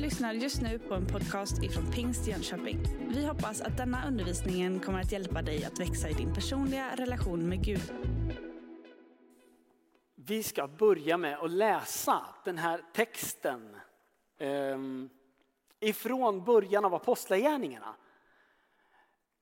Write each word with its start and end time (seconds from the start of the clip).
lyssnar 0.00 0.32
just 0.32 0.62
nu 0.62 0.78
på 0.78 0.94
en 0.94 1.06
podcast 1.06 1.62
ifrån 1.62 1.92
Pingst 1.92 2.26
Jönköping. 2.26 2.78
Vi 3.08 3.26
hoppas 3.26 3.60
att 3.60 3.76
denna 3.76 4.08
undervisning 4.08 4.80
kommer 4.80 5.00
att 5.00 5.12
hjälpa 5.12 5.42
dig 5.42 5.64
att 5.64 5.80
växa 5.80 6.08
i 6.08 6.12
din 6.12 6.34
personliga 6.34 6.96
relation 6.96 7.48
med 7.48 7.64
Gud. 7.64 7.92
Vi 10.14 10.42
ska 10.42 10.68
börja 10.68 11.16
med 11.16 11.38
att 11.38 11.50
läsa 11.50 12.26
den 12.44 12.58
här 12.58 12.82
texten 12.92 13.76
ehm, 14.38 15.08
ifrån 15.80 16.44
början 16.44 16.84
av 16.84 16.94
Apostlagärningarna. 16.94 17.94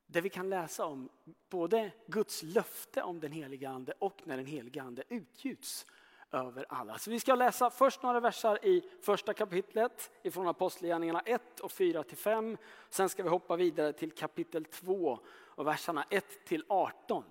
Där 0.06 0.20
vi 0.20 0.28
kan 0.28 0.50
läsa 0.50 0.84
om 0.86 1.08
både 1.50 1.90
Guds 2.06 2.42
löfte 2.42 3.02
om 3.02 3.20
den 3.20 3.32
heliga 3.32 3.70
ande 3.70 3.92
och 3.98 4.22
när 4.24 4.36
den 4.36 4.46
heliga 4.46 4.82
ande 4.82 5.02
utgjuts 5.08 5.86
över 6.32 6.66
alla. 6.68 6.98
Så 6.98 7.10
vi 7.10 7.20
ska 7.20 7.34
läsa 7.34 7.70
först 7.70 8.02
några 8.02 8.20
versar 8.20 8.64
i 8.64 8.84
första 9.02 9.34
kapitlet 9.34 10.10
ifrån 10.22 10.48
Apostlagärningarna 10.48 11.20
1 11.20 11.60
och 11.60 11.72
4 11.72 12.02
till 12.02 12.16
5. 12.16 12.56
Sen 12.88 13.08
ska 13.08 13.22
vi 13.22 13.28
hoppa 13.28 13.56
vidare 13.56 13.92
till 13.92 14.12
kapitel 14.12 14.64
2 14.64 15.18
och 15.28 15.66
verserna 15.66 16.04
1 16.10 16.44
till 16.44 16.64
18. 16.68 17.24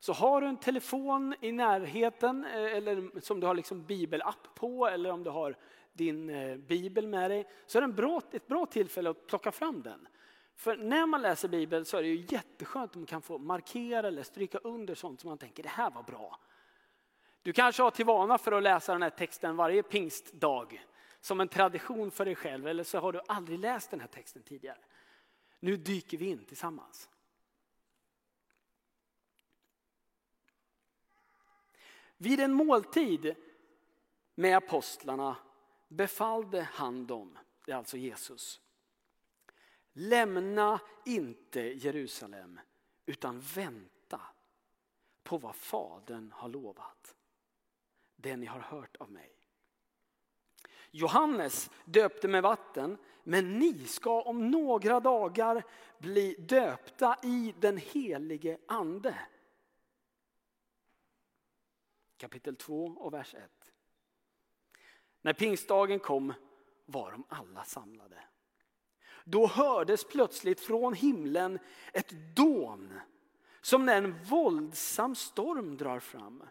Så 0.00 0.12
har 0.12 0.40
du 0.40 0.46
en 0.46 0.56
telefon 0.56 1.34
i 1.40 1.52
närheten 1.52 2.44
eh, 2.44 2.76
eller 2.76 3.20
som 3.20 3.40
du 3.40 3.46
har 3.46 3.54
liksom 3.54 3.84
bibelapp 3.84 4.54
på 4.54 4.86
eller 4.86 5.10
om 5.10 5.24
du 5.24 5.30
har 5.30 5.56
din 5.92 6.30
eh, 6.30 6.56
bibel 6.56 7.06
med 7.06 7.30
dig 7.30 7.48
så 7.66 7.78
är 7.78 7.82
det 7.82 7.84
en 7.84 7.94
bra, 7.94 8.22
ett 8.32 8.46
bra 8.46 8.66
tillfälle 8.66 9.10
att 9.10 9.26
plocka 9.26 9.52
fram 9.52 9.82
den. 9.82 10.08
För 10.56 10.76
när 10.76 11.06
man 11.06 11.22
läser 11.22 11.48
bibeln 11.48 11.84
så 11.84 11.96
är 11.96 12.02
det 12.02 12.08
ju 12.08 12.26
jätteskönt 12.28 12.96
om 12.96 13.00
man 13.00 13.06
kan 13.06 13.22
få 13.22 13.38
markera 13.38 14.08
eller 14.08 14.22
stryka 14.22 14.58
under 14.58 14.94
sånt 14.94 15.20
som 15.20 15.28
man 15.28 15.38
tänker 15.38 15.62
det 15.62 15.68
här 15.68 15.90
var 15.90 16.02
bra. 16.02 16.38
Du 17.42 17.52
kanske 17.52 17.82
har 17.82 17.90
till 17.90 18.06
vana 18.06 18.38
för 18.38 18.52
att 18.52 18.62
läsa 18.62 18.92
den 18.92 19.02
här 19.02 19.10
texten 19.10 19.56
varje 19.56 19.82
pingstdag 19.82 20.84
som 21.20 21.40
en 21.40 21.48
tradition 21.48 22.10
för 22.10 22.24
dig 22.24 22.34
själv 22.34 22.66
eller 22.66 22.84
så 22.84 22.98
har 22.98 23.12
du 23.12 23.20
aldrig 23.28 23.58
läst 23.58 23.90
den 23.90 24.00
här 24.00 24.08
texten 24.08 24.42
tidigare. 24.42 24.78
Nu 25.60 25.76
dyker 25.76 26.18
vi 26.18 26.26
in 26.26 26.44
tillsammans. 26.44 27.08
Vid 32.16 32.40
en 32.40 32.52
måltid 32.52 33.34
med 34.34 34.56
apostlarna 34.56 35.36
befallde 35.88 36.62
han 36.72 37.06
dem, 37.06 37.38
det 37.64 37.72
är 37.72 37.76
alltså 37.76 37.96
Jesus. 37.96 38.60
Lämna 39.92 40.80
inte 41.04 41.60
Jerusalem 41.60 42.60
utan 43.06 43.40
vänta 43.40 44.20
på 45.22 45.38
vad 45.38 45.56
Fadern 45.56 46.32
har 46.32 46.48
lovat 46.48 47.17
det 48.20 48.36
ni 48.36 48.46
har 48.46 48.60
hört 48.60 48.96
av 48.96 49.10
mig. 49.10 49.32
Johannes 50.90 51.70
döpte 51.84 52.28
med 52.28 52.42
vatten, 52.42 52.98
men 53.22 53.58
ni 53.58 53.84
ska 53.84 54.22
om 54.22 54.50
några 54.50 55.00
dagar 55.00 55.64
bli 55.98 56.34
döpta 56.34 57.16
i 57.22 57.54
den 57.60 57.76
helige 57.76 58.58
ande. 58.68 59.14
Kapitel 62.16 62.56
2 62.56 62.84
och 62.84 63.12
vers 63.12 63.34
1. 63.34 63.50
När 65.22 65.32
pingstdagen 65.32 65.98
kom 65.98 66.34
var 66.86 67.10
de 67.10 67.24
alla 67.28 67.64
samlade. 67.64 68.24
Då 69.24 69.46
hördes 69.46 70.04
plötsligt 70.04 70.60
från 70.60 70.94
himlen 70.94 71.58
ett 71.92 72.36
dån 72.36 73.00
som 73.60 73.86
när 73.86 73.96
en 73.96 74.22
våldsam 74.22 75.14
storm 75.14 75.76
drar 75.76 76.00
fram 76.00 76.42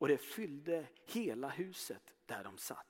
och 0.00 0.08
det 0.08 0.18
fyllde 0.18 0.86
hela 1.06 1.48
huset 1.48 2.02
där 2.26 2.44
de 2.44 2.58
satt. 2.58 2.86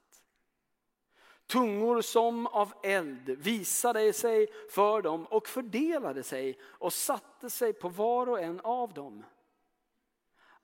Tungor 1.46 2.00
som 2.00 2.46
av 2.46 2.72
eld 2.82 3.30
visade 3.30 4.12
sig 4.12 4.48
för 4.70 5.02
dem 5.02 5.26
och 5.26 5.48
fördelade 5.48 6.22
sig 6.22 6.58
och 6.62 6.92
satte 6.92 7.50
sig 7.50 7.72
på 7.72 7.88
var 7.88 8.28
och 8.28 8.40
en 8.40 8.60
av 8.60 8.94
dem. 8.94 9.24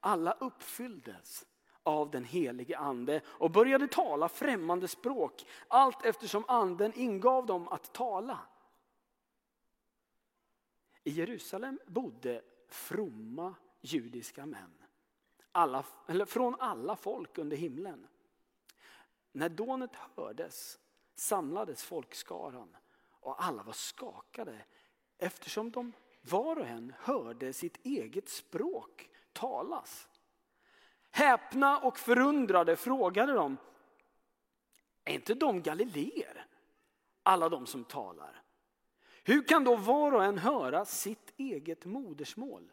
Alla 0.01 0.33
uppfylldes 0.33 1.45
av 1.83 2.11
den 2.11 2.25
helige 2.25 2.79
ande 2.79 3.21
och 3.27 3.51
började 3.51 3.89
tala 3.89 4.29
främmande 4.29 4.89
språk 4.89 5.47
allt 5.69 6.05
eftersom 6.05 6.45
anden 6.49 6.93
ingav 6.95 7.47
dem 7.47 7.69
att 7.69 7.95
tala. 7.95 8.39
I 11.05 11.11
Jerusalem 11.11 11.79
bodde 11.87 12.43
fromma 12.69 13.55
judiska 13.81 14.47
män 14.47 14.86
alla, 15.57 15.85
eller 16.07 16.25
från 16.25 16.57
alla 16.61 16.97
folk 16.97 17.39
under 17.39 17.57
himlen. 17.57 18.07
När 19.33 19.49
dånet 19.49 19.91
hördes 19.95 20.79
samlades 21.15 21.85
folkskaran 21.85 22.77
och 23.11 23.45
alla 23.45 23.63
var 23.63 23.73
skakade 23.73 24.65
eftersom 25.19 25.71
de 25.71 25.93
var 26.21 26.59
och 26.59 26.67
en 26.67 26.93
hörde 26.99 27.53
sitt 27.53 27.87
eget 27.87 28.29
språk 28.29 29.11
talas. 29.33 30.09
Häpna 31.11 31.79
och 31.79 31.99
förundrade 31.99 32.77
frågade 32.77 33.33
de, 33.33 33.57
är 35.05 35.15
inte 35.15 35.35
de 35.35 35.63
galileer, 35.63 36.47
alla 37.23 37.49
de 37.49 37.67
som 37.67 37.85
talar? 37.85 38.43
Hur 39.25 39.43
kan 39.43 39.65
då 39.65 39.77
var 39.77 40.13
och 40.13 40.25
en 40.25 40.39
höra 40.39 40.85
sitt 40.85 41.35
eget 41.37 41.85
modersmål? 41.85 42.73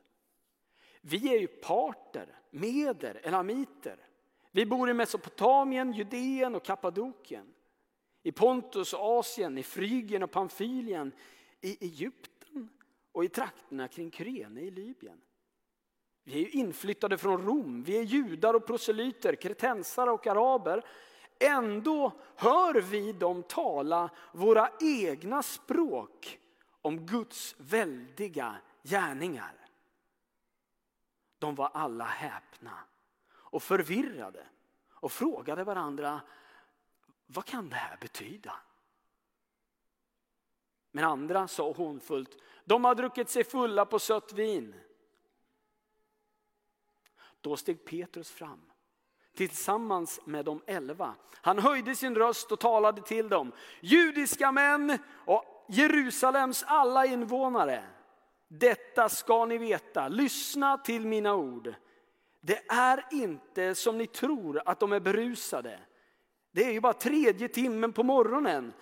Vi 1.05 1.35
är 1.35 1.39
ju 1.39 1.47
parter, 1.47 2.39
meder, 2.49 3.21
elamiter. 3.23 3.97
Vi 4.51 4.65
bor 4.65 4.89
i 4.89 4.93
Mesopotamien, 4.93 5.93
Judeen 5.93 6.55
och 6.55 6.63
Kappadokien. 6.63 7.53
I 8.23 8.31
Pontus 8.31 8.93
och 8.93 9.19
Asien, 9.19 9.57
i 9.57 9.63
Frygien 9.63 10.23
och 10.23 10.31
Pamfylien, 10.31 11.11
i 11.61 11.85
Egypten 11.85 12.69
och 13.11 13.23
i 13.23 13.29
trakterna 13.29 13.87
kring 13.87 14.11
Kyrene 14.11 14.61
i 14.61 14.71
Libyen. 14.71 15.21
Vi 16.23 16.33
är 16.33 16.39
ju 16.39 16.49
inflyttade 16.49 17.17
från 17.17 17.45
Rom, 17.45 17.83
vi 17.83 17.97
är 17.97 18.03
judar 18.03 18.53
och 18.53 18.67
proselyter, 18.67 19.35
kretensare 19.35 20.11
och 20.11 20.27
araber. 20.27 20.85
Ändå 21.39 22.11
hör 22.35 22.81
vi 22.81 23.11
dem 23.11 23.43
tala 23.43 24.09
våra 24.33 24.69
egna 24.81 25.43
språk 25.43 26.39
om 26.81 27.05
Guds 27.05 27.55
väldiga 27.57 28.55
gärningar. 28.83 29.62
De 31.43 31.55
var 31.55 31.69
alla 31.73 32.05
häpna 32.05 32.79
och 33.33 33.63
förvirrade 33.63 34.45
och 34.89 35.11
frågade 35.11 35.63
varandra, 35.63 36.21
vad 37.25 37.45
kan 37.45 37.69
det 37.69 37.75
här 37.75 37.97
betyda? 38.01 38.55
Men 40.91 41.03
andra 41.03 41.47
sa 41.47 41.71
hånfullt, 41.71 42.37
de 42.65 42.85
har 42.85 42.95
druckit 42.95 43.29
sig 43.29 43.43
fulla 43.43 43.85
på 43.85 43.99
sött 43.99 44.33
vin. 44.33 44.75
Då 47.41 47.57
steg 47.57 47.85
Petrus 47.85 48.31
fram 48.31 48.71
tillsammans 49.35 50.19
med 50.25 50.45
de 50.45 50.61
elva. 50.67 51.15
Han 51.31 51.59
höjde 51.59 51.95
sin 51.95 52.15
röst 52.15 52.51
och 52.51 52.59
talade 52.59 53.01
till 53.01 53.29
dem. 53.29 53.51
Judiska 53.81 54.51
män 54.51 54.97
och 55.25 55.65
Jerusalems 55.69 56.63
alla 56.67 57.05
invånare. 57.05 57.83
Detta 58.59 59.09
ska 59.09 59.45
ni 59.45 59.57
veta, 59.57 60.07
lyssna 60.07 60.77
till 60.77 61.07
mina 61.07 61.35
ord. 61.35 61.73
Det 62.41 62.71
är 62.71 63.05
inte 63.11 63.75
som 63.75 63.97
ni 63.97 64.07
tror 64.07 64.61
att 64.65 64.79
de 64.79 64.91
är 64.91 64.99
berusade. 64.99 65.79
Det 66.51 66.63
är 66.63 66.71
ju 66.71 66.79
bara 66.79 66.93
tredje 66.93 67.47
timmen 67.47 67.93
på 67.93 68.03
morgonen. 68.03 68.73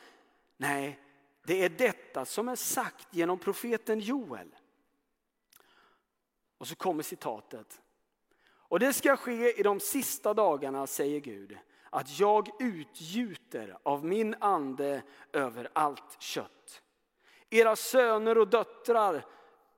Nej, 0.57 0.99
det 1.45 1.65
är 1.65 1.69
detta 1.69 2.25
som 2.25 2.49
är 2.49 2.55
sagt 2.55 3.07
genom 3.11 3.39
profeten 3.39 3.99
Joel. 3.99 4.55
Och 6.57 6.67
så 6.67 6.75
kommer 6.75 7.03
citatet. 7.03 7.81
Och 8.43 8.79
det 8.79 8.93
ska 8.93 9.15
ske 9.15 9.59
i 9.59 9.63
de 9.63 9.79
sista 9.79 10.33
dagarna, 10.33 10.87
säger 10.87 11.19
Gud, 11.19 11.57
att 11.89 12.19
jag 12.19 12.49
utgjuter 12.59 13.77
av 13.83 14.05
min 14.05 14.35
ande 14.39 15.01
över 15.33 15.69
allt 15.73 16.21
kött. 16.21 16.81
Era 17.49 17.75
söner 17.75 18.37
och 18.37 18.47
döttrar 18.47 19.25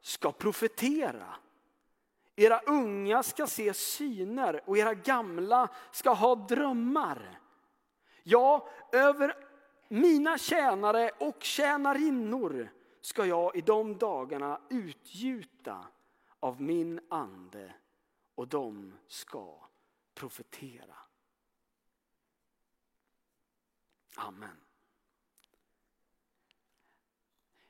ska 0.03 0.31
profetera. 0.31 1.35
Era 2.35 2.59
unga 2.59 3.23
ska 3.23 3.47
se 3.47 3.73
syner 3.73 4.61
och 4.65 4.77
era 4.77 4.93
gamla 4.93 5.69
ska 5.91 6.13
ha 6.13 6.35
drömmar. 6.35 7.39
Ja, 8.23 8.69
över 8.91 9.35
mina 9.87 10.37
tjänare 10.37 11.11
och 11.19 11.43
tjänarinnor 11.43 12.69
ska 13.01 13.25
jag 13.25 13.55
i 13.55 13.61
de 13.61 13.97
dagarna 13.97 14.61
utgjuta 14.69 15.87
av 16.39 16.61
min 16.61 16.99
ande 17.09 17.73
och 18.35 18.47
de 18.47 18.93
ska 19.07 19.59
profetera. 20.13 20.95
Amen. 24.15 24.62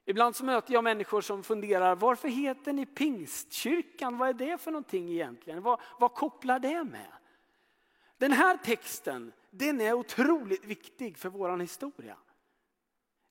Ibland 0.06 0.36
så 0.36 0.46
möter 0.46 0.74
jag 0.74 0.84
människor 0.84 1.22
som 1.22 1.44
funderar, 1.44 1.96
varför 1.96 2.28
heter 2.28 2.74
ni 2.74 2.86
Pingstkyrkan? 2.86 4.18
Vad 4.18 4.30
är 4.30 4.34
det 4.34 4.58
för 4.58 4.72
någonting 4.72 5.12
egentligen? 5.12 5.62
Vad, 5.62 5.82
vad 6.00 6.14
kopplar 6.14 6.60
det 6.60 6.84
med? 6.84 7.12
Den 8.18 8.32
här 8.32 8.58
texten, 8.58 9.34
den 9.52 9.82
är 9.82 9.94
otroligt 9.94 10.66
viktig 10.66 11.18
för 11.18 11.30
vår 11.30 11.58
historia. 11.58 12.18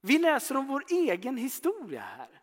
Vi 0.01 0.19
läser 0.19 0.57
om 0.57 0.67
vår 0.67 0.85
egen 0.89 1.37
historia 1.37 2.01
här. 2.01 2.41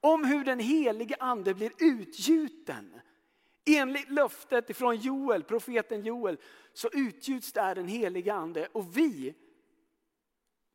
Om 0.00 0.24
hur 0.24 0.44
den 0.44 0.58
helige 0.58 1.16
ande 1.20 1.54
blir 1.54 1.72
utgjuten. 1.78 3.00
Enligt 3.66 4.10
löftet 4.10 4.76
från 4.76 4.96
Joel, 4.96 5.42
profeten 5.42 6.02
Joel, 6.02 6.38
så 6.72 6.88
utgjuts 6.92 7.52
där 7.52 7.74
den 7.74 7.88
helige 7.88 8.34
ande 8.34 8.68
och 8.72 8.96
vi, 8.96 9.34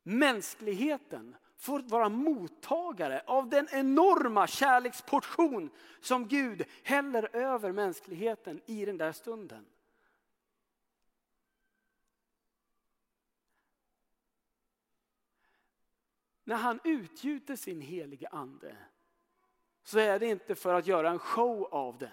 mänskligheten, 0.02 1.36
får 1.64 1.80
vara 1.80 2.08
mottagare 2.08 3.22
av 3.26 3.48
den 3.48 3.68
enorma 3.70 4.46
kärleksportion 4.46 5.70
som 6.00 6.28
Gud 6.28 6.64
häller 6.82 7.36
över 7.36 7.72
mänskligheten 7.72 8.60
i 8.66 8.84
den 8.84 8.98
där 8.98 9.12
stunden. 9.12 9.66
När 16.44 16.56
han 16.56 16.80
utgjuter 16.84 17.56
sin 17.56 17.80
helige 17.80 18.28
ande 18.28 18.76
så 19.82 19.98
är 19.98 20.18
det 20.18 20.26
inte 20.26 20.54
för 20.54 20.74
att 20.74 20.86
göra 20.86 21.10
en 21.10 21.18
show 21.18 21.68
av 21.70 21.98
det. 21.98 22.12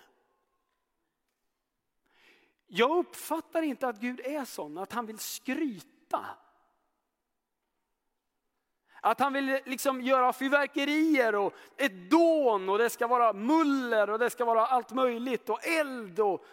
Jag 2.68 2.98
uppfattar 2.98 3.62
inte 3.62 3.88
att 3.88 4.02
Gud 4.02 4.20
är 4.20 4.46
sån, 4.46 4.78
att 4.78 4.92
han 4.92 5.06
vill 5.06 5.20
skryta. 5.20 6.26
Att 9.02 9.20
han 9.20 9.34
vill 9.34 9.60
liksom 9.66 10.02
göra 10.02 10.34
fyrverkerier 10.34 11.36
och 11.36 11.54
ett 11.78 12.10
dån 12.10 12.70
och 12.70 12.78
det 12.78 12.90
ska 12.90 13.08
vara 13.08 13.34
muller 13.34 14.10
och 14.10 14.20
det 14.20 14.30
ska 14.30 14.46
vara 14.46 14.66
allt 14.66 14.92
möjligt 14.92 15.50
och 15.50 15.68
eld. 15.68 16.20
Och... 16.20 16.46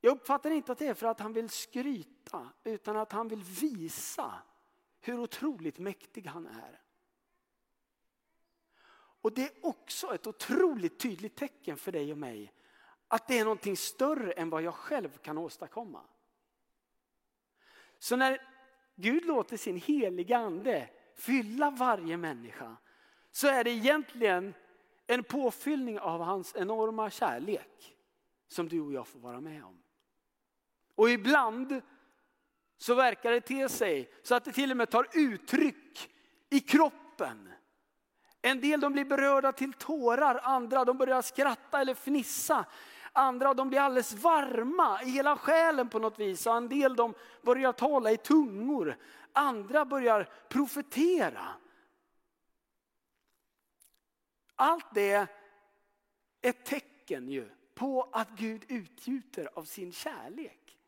Jag 0.00 0.12
uppfattar 0.12 0.50
inte 0.50 0.72
att 0.72 0.78
det 0.78 0.86
är 0.86 0.94
för 0.94 1.06
att 1.06 1.20
han 1.20 1.32
vill 1.32 1.48
skryta 1.48 2.48
utan 2.64 2.96
att 2.96 3.12
han 3.12 3.28
vill 3.28 3.42
visa 3.42 4.32
hur 5.00 5.18
otroligt 5.18 5.78
mäktig 5.78 6.26
han 6.26 6.46
är. 6.46 6.80
Och 9.20 9.32
det 9.32 9.42
är 9.42 9.66
också 9.66 10.14
ett 10.14 10.26
otroligt 10.26 10.98
tydligt 10.98 11.36
tecken 11.36 11.76
för 11.76 11.92
dig 11.92 12.12
och 12.12 12.18
mig 12.18 12.52
att 13.08 13.28
det 13.28 13.38
är 13.38 13.44
någonting 13.44 13.76
större 13.76 14.32
än 14.32 14.50
vad 14.50 14.62
jag 14.62 14.74
själv 14.74 15.18
kan 15.18 15.38
åstadkomma. 15.38 16.00
Så 17.98 18.16
när 18.16 18.48
Gud 18.94 19.24
låter 19.24 19.56
sin 19.56 19.76
heliga 19.76 20.38
ande 20.38 20.88
fylla 21.16 21.70
varje 21.70 22.16
människa 22.16 22.76
så 23.30 23.46
är 23.46 23.64
det 23.64 23.70
egentligen 23.70 24.54
en 25.06 25.24
påfyllning 25.24 25.98
av 25.98 26.20
hans 26.20 26.54
enorma 26.56 27.10
kärlek 27.10 27.96
som 28.48 28.68
du 28.68 28.80
och 28.80 28.92
jag 28.92 29.06
får 29.06 29.18
vara 29.18 29.40
med 29.40 29.64
om. 29.64 29.78
Och 30.94 31.10
ibland 31.10 31.80
så 32.78 32.94
verkar 32.94 33.30
det 33.30 33.40
till 33.40 33.68
sig 33.68 34.10
så 34.22 34.34
att 34.34 34.44
det 34.44 34.52
till 34.52 34.70
och 34.70 34.76
med 34.76 34.90
tar 34.90 35.06
uttryck 35.12 36.10
i 36.50 36.60
kroppen. 36.60 37.48
En 38.42 38.60
del 38.60 38.80
de 38.80 38.92
blir 38.92 39.04
berörda 39.04 39.52
till 39.52 39.72
tårar, 39.72 40.40
andra 40.42 40.84
de 40.84 40.98
börjar 40.98 41.22
skratta 41.22 41.80
eller 41.80 41.94
fnissa. 41.94 42.64
Andra 43.12 43.54
de 43.54 43.68
blir 43.68 43.80
alldeles 43.80 44.12
varma 44.12 45.02
i 45.02 45.10
hela 45.10 45.36
själen 45.36 45.88
på 45.88 45.98
något 45.98 46.18
vis. 46.18 46.46
Och 46.46 46.56
en 46.56 46.68
del 46.68 46.96
de 46.96 47.14
börjar 47.42 47.72
tala 47.72 48.12
i 48.12 48.16
tungor. 48.16 48.96
Andra 49.34 49.84
börjar 49.84 50.28
profetera. 50.48 51.48
Allt 54.54 54.94
det 54.94 55.10
är 55.10 55.26
ett 56.40 56.64
tecken 56.64 57.28
ju 57.28 57.50
på 57.74 58.08
att 58.12 58.30
Gud 58.30 58.64
utgjuter 58.68 59.48
av 59.54 59.64
sin 59.64 59.92
kärlek. 59.92 60.78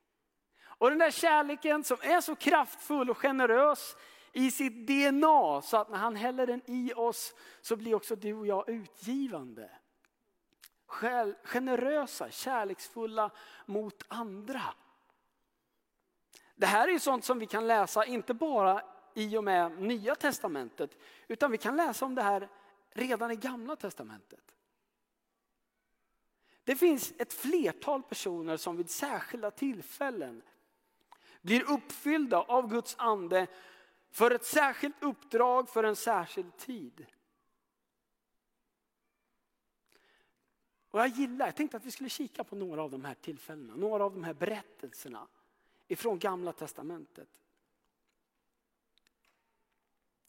Och 0.78 0.90
den 0.90 0.98
där 0.98 1.10
kärleken 1.10 1.84
som 1.84 1.96
är 2.00 2.20
så 2.20 2.36
kraftfull 2.36 3.10
och 3.10 3.18
generös 3.18 3.96
i 4.32 4.50
sitt 4.50 4.86
DNA 4.86 5.62
så 5.62 5.76
att 5.76 5.90
när 5.90 5.98
han 5.98 6.16
häller 6.16 6.46
den 6.46 6.62
i 6.66 6.92
oss 6.96 7.34
så 7.60 7.76
blir 7.76 7.94
också 7.94 8.16
du 8.16 8.34
och 8.34 8.46
jag 8.46 8.68
utgivande. 8.68 9.70
Generösa, 11.42 12.30
kärleksfulla 12.30 13.30
mot 13.66 14.04
andra. 14.08 14.62
Det 16.56 16.66
här 16.66 16.88
är 16.88 16.98
sånt 16.98 17.24
som 17.24 17.38
vi 17.38 17.46
kan 17.46 17.66
läsa 17.66 18.04
inte 18.04 18.34
bara 18.34 18.82
i 19.14 19.36
och 19.36 19.44
med 19.44 19.82
nya 19.82 20.14
testamentet 20.14 20.98
utan 21.28 21.50
vi 21.50 21.58
kan 21.58 21.76
läsa 21.76 22.04
om 22.04 22.14
det 22.14 22.22
här 22.22 22.48
redan 22.90 23.30
i 23.30 23.36
gamla 23.36 23.76
testamentet. 23.76 24.54
Det 26.64 26.76
finns 26.76 27.12
ett 27.18 27.32
flertal 27.32 28.02
personer 28.02 28.56
som 28.56 28.76
vid 28.76 28.90
särskilda 28.90 29.50
tillfällen 29.50 30.42
blir 31.42 31.70
uppfyllda 31.70 32.42
av 32.42 32.70
Guds 32.70 32.94
ande 32.98 33.46
för 34.10 34.30
ett 34.30 34.44
särskilt 34.44 35.02
uppdrag 35.02 35.68
för 35.68 35.84
en 35.84 35.96
särskild 35.96 36.56
tid. 36.56 37.06
Och 40.90 41.00
jag 41.00 41.08
gillar, 41.08 41.46
jag 41.46 41.56
tänkte 41.56 41.76
att 41.76 41.84
vi 41.84 41.90
skulle 41.90 42.08
kika 42.08 42.44
på 42.44 42.56
några 42.56 42.82
av 42.82 42.90
de 42.90 43.04
här 43.04 43.14
tillfällena, 43.14 43.76
några 43.76 44.04
av 44.04 44.12
de 44.12 44.24
här 44.24 44.34
berättelserna 44.34 45.26
ifrån 45.88 46.18
gamla 46.18 46.52
testamentet. 46.52 47.28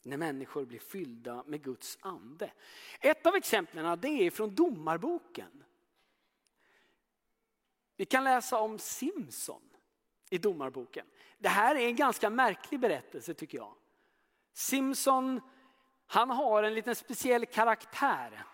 När 0.02 0.16
människor 0.16 0.64
blir 0.64 0.78
fyllda 0.78 1.44
med 1.46 1.62
Guds 1.62 1.98
ande. 2.00 2.52
Ett 3.00 3.26
av 3.26 3.34
exemplen 3.34 4.00
det 4.00 4.08
är 4.08 4.30
från 4.30 4.54
domarboken. 4.54 5.64
Vi 7.96 8.04
kan 8.04 8.24
läsa 8.24 8.58
om 8.60 8.78
Simson 8.78 9.62
i 10.30 10.38
domarboken. 10.38 11.06
Det 11.38 11.48
här 11.48 11.74
är 11.74 11.86
en 11.86 11.96
ganska 11.96 12.30
märklig 12.30 12.80
berättelse 12.80 13.34
tycker 13.34 13.58
jag. 13.58 13.74
Simson, 14.52 15.40
han 16.06 16.30
har 16.30 16.62
en 16.62 16.74
liten 16.74 16.94
speciell 16.94 17.46
karaktär. 17.46 18.44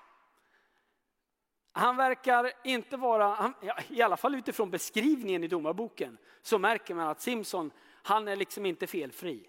Han 1.76 1.96
verkar 1.96 2.52
inte 2.64 2.96
vara, 2.96 3.26
han, 3.26 3.54
i 3.88 4.02
alla 4.02 4.16
fall 4.16 4.34
utifrån 4.34 4.70
beskrivningen 4.70 5.44
i 5.44 5.48
domarboken, 5.48 6.18
så 6.42 6.58
märker 6.58 6.94
man 6.94 7.08
att 7.08 7.20
Simson, 7.20 7.70
han 8.02 8.28
är 8.28 8.36
liksom 8.36 8.66
inte 8.66 8.86
felfri. 8.86 9.48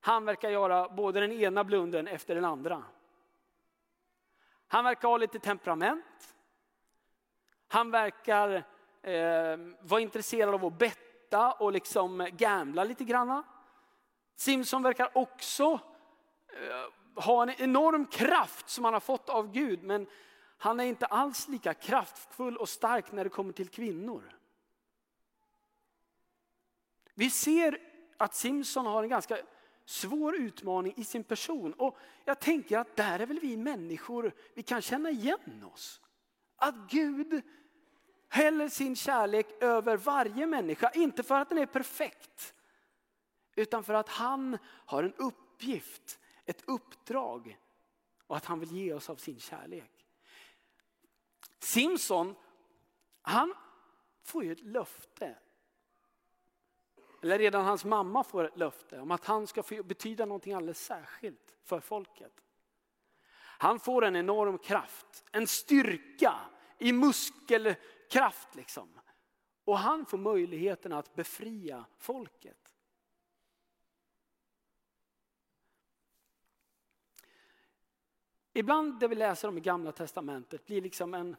Han 0.00 0.24
verkar 0.24 0.50
göra 0.50 0.88
både 0.88 1.20
den 1.20 1.32
ena 1.32 1.64
blunden 1.64 2.08
efter 2.08 2.34
den 2.34 2.44
andra. 2.44 2.84
Han 4.68 4.84
verkar 4.84 5.08
ha 5.08 5.16
lite 5.16 5.38
temperament. 5.38 6.34
Han 7.68 7.90
verkar 7.90 8.64
eh, 9.02 9.56
vara 9.80 10.00
intresserad 10.00 10.54
av 10.54 10.64
att 10.64 10.78
betta 10.78 11.52
och 11.52 11.72
liksom 11.72 12.28
gambla 12.32 12.84
lite 12.84 13.04
granna. 13.04 13.42
Simson 14.34 14.82
verkar 14.82 15.10
också 15.18 15.80
eh, 16.48 17.22
ha 17.22 17.42
en 17.42 17.50
enorm 17.50 18.06
kraft 18.06 18.68
som 18.68 18.84
han 18.84 18.94
har 18.94 19.00
fått 19.00 19.28
av 19.28 19.52
Gud 19.52 19.82
men 19.82 20.06
han 20.62 20.80
är 20.80 20.84
inte 20.84 21.06
alls 21.06 21.48
lika 21.48 21.74
kraftfull 21.74 22.56
och 22.56 22.68
stark 22.68 23.12
när 23.12 23.24
det 23.24 23.30
kommer 23.30 23.52
till 23.52 23.68
kvinnor. 23.68 24.38
Vi 27.14 27.30
ser 27.30 27.78
att 28.16 28.34
Simson 28.34 28.86
har 28.86 29.02
en 29.02 29.08
ganska 29.08 29.38
svår 29.84 30.36
utmaning 30.36 30.94
i 30.96 31.04
sin 31.04 31.24
person. 31.24 31.72
Och 31.72 31.98
jag 32.24 32.40
tänker 32.40 32.78
att 32.78 32.96
där 32.96 33.20
är 33.20 33.26
väl 33.26 33.40
vi 33.40 33.56
människor, 33.56 34.34
vi 34.54 34.62
kan 34.62 34.82
känna 34.82 35.10
igen 35.10 35.70
oss. 35.72 36.00
Att 36.56 36.74
Gud 36.90 37.42
häller 38.28 38.68
sin 38.68 38.96
kärlek 38.96 39.62
över 39.62 39.96
varje 39.96 40.46
människa, 40.46 40.90
inte 40.90 41.22
för 41.22 41.34
att 41.34 41.48
den 41.48 41.58
är 41.58 41.66
perfekt. 41.66 42.54
Utan 43.56 43.84
för 43.84 43.94
att 43.94 44.08
han 44.08 44.58
har 44.64 45.02
en 45.02 45.14
uppgift, 45.14 46.18
ett 46.44 46.62
uppdrag 46.66 47.58
och 48.26 48.36
att 48.36 48.44
han 48.44 48.60
vill 48.60 48.72
ge 48.72 48.92
oss 48.92 49.10
av 49.10 49.16
sin 49.16 49.38
kärlek. 49.38 49.91
Simson, 51.62 52.34
han 53.22 53.54
får 54.22 54.44
ju 54.44 54.52
ett 54.52 54.60
löfte. 54.62 55.38
Eller 57.22 57.38
redan 57.38 57.64
hans 57.64 57.84
mamma 57.84 58.24
får 58.24 58.44
ett 58.44 58.56
löfte 58.56 59.00
om 59.00 59.10
att 59.10 59.24
han 59.24 59.46
ska 59.46 59.62
få 59.62 59.82
betyda 59.82 60.26
någonting 60.26 60.54
alldeles 60.54 60.84
särskilt 60.84 61.56
för 61.62 61.80
folket. 61.80 62.32
Han 63.58 63.80
får 63.80 64.04
en 64.04 64.16
enorm 64.16 64.58
kraft, 64.58 65.24
en 65.32 65.46
styrka 65.46 66.34
i 66.78 66.92
muskelkraft 66.92 68.54
liksom. 68.54 69.00
Och 69.64 69.78
han 69.78 70.06
får 70.06 70.18
möjligheten 70.18 70.92
att 70.92 71.14
befria 71.14 71.84
folket. 71.98 72.74
Ibland 78.52 79.00
det 79.00 79.08
vi 79.08 79.14
läser 79.14 79.48
om 79.48 79.58
i 79.58 79.60
gamla 79.60 79.92
testamentet 79.92 80.66
blir 80.66 80.82
liksom 80.82 81.14
en, 81.14 81.36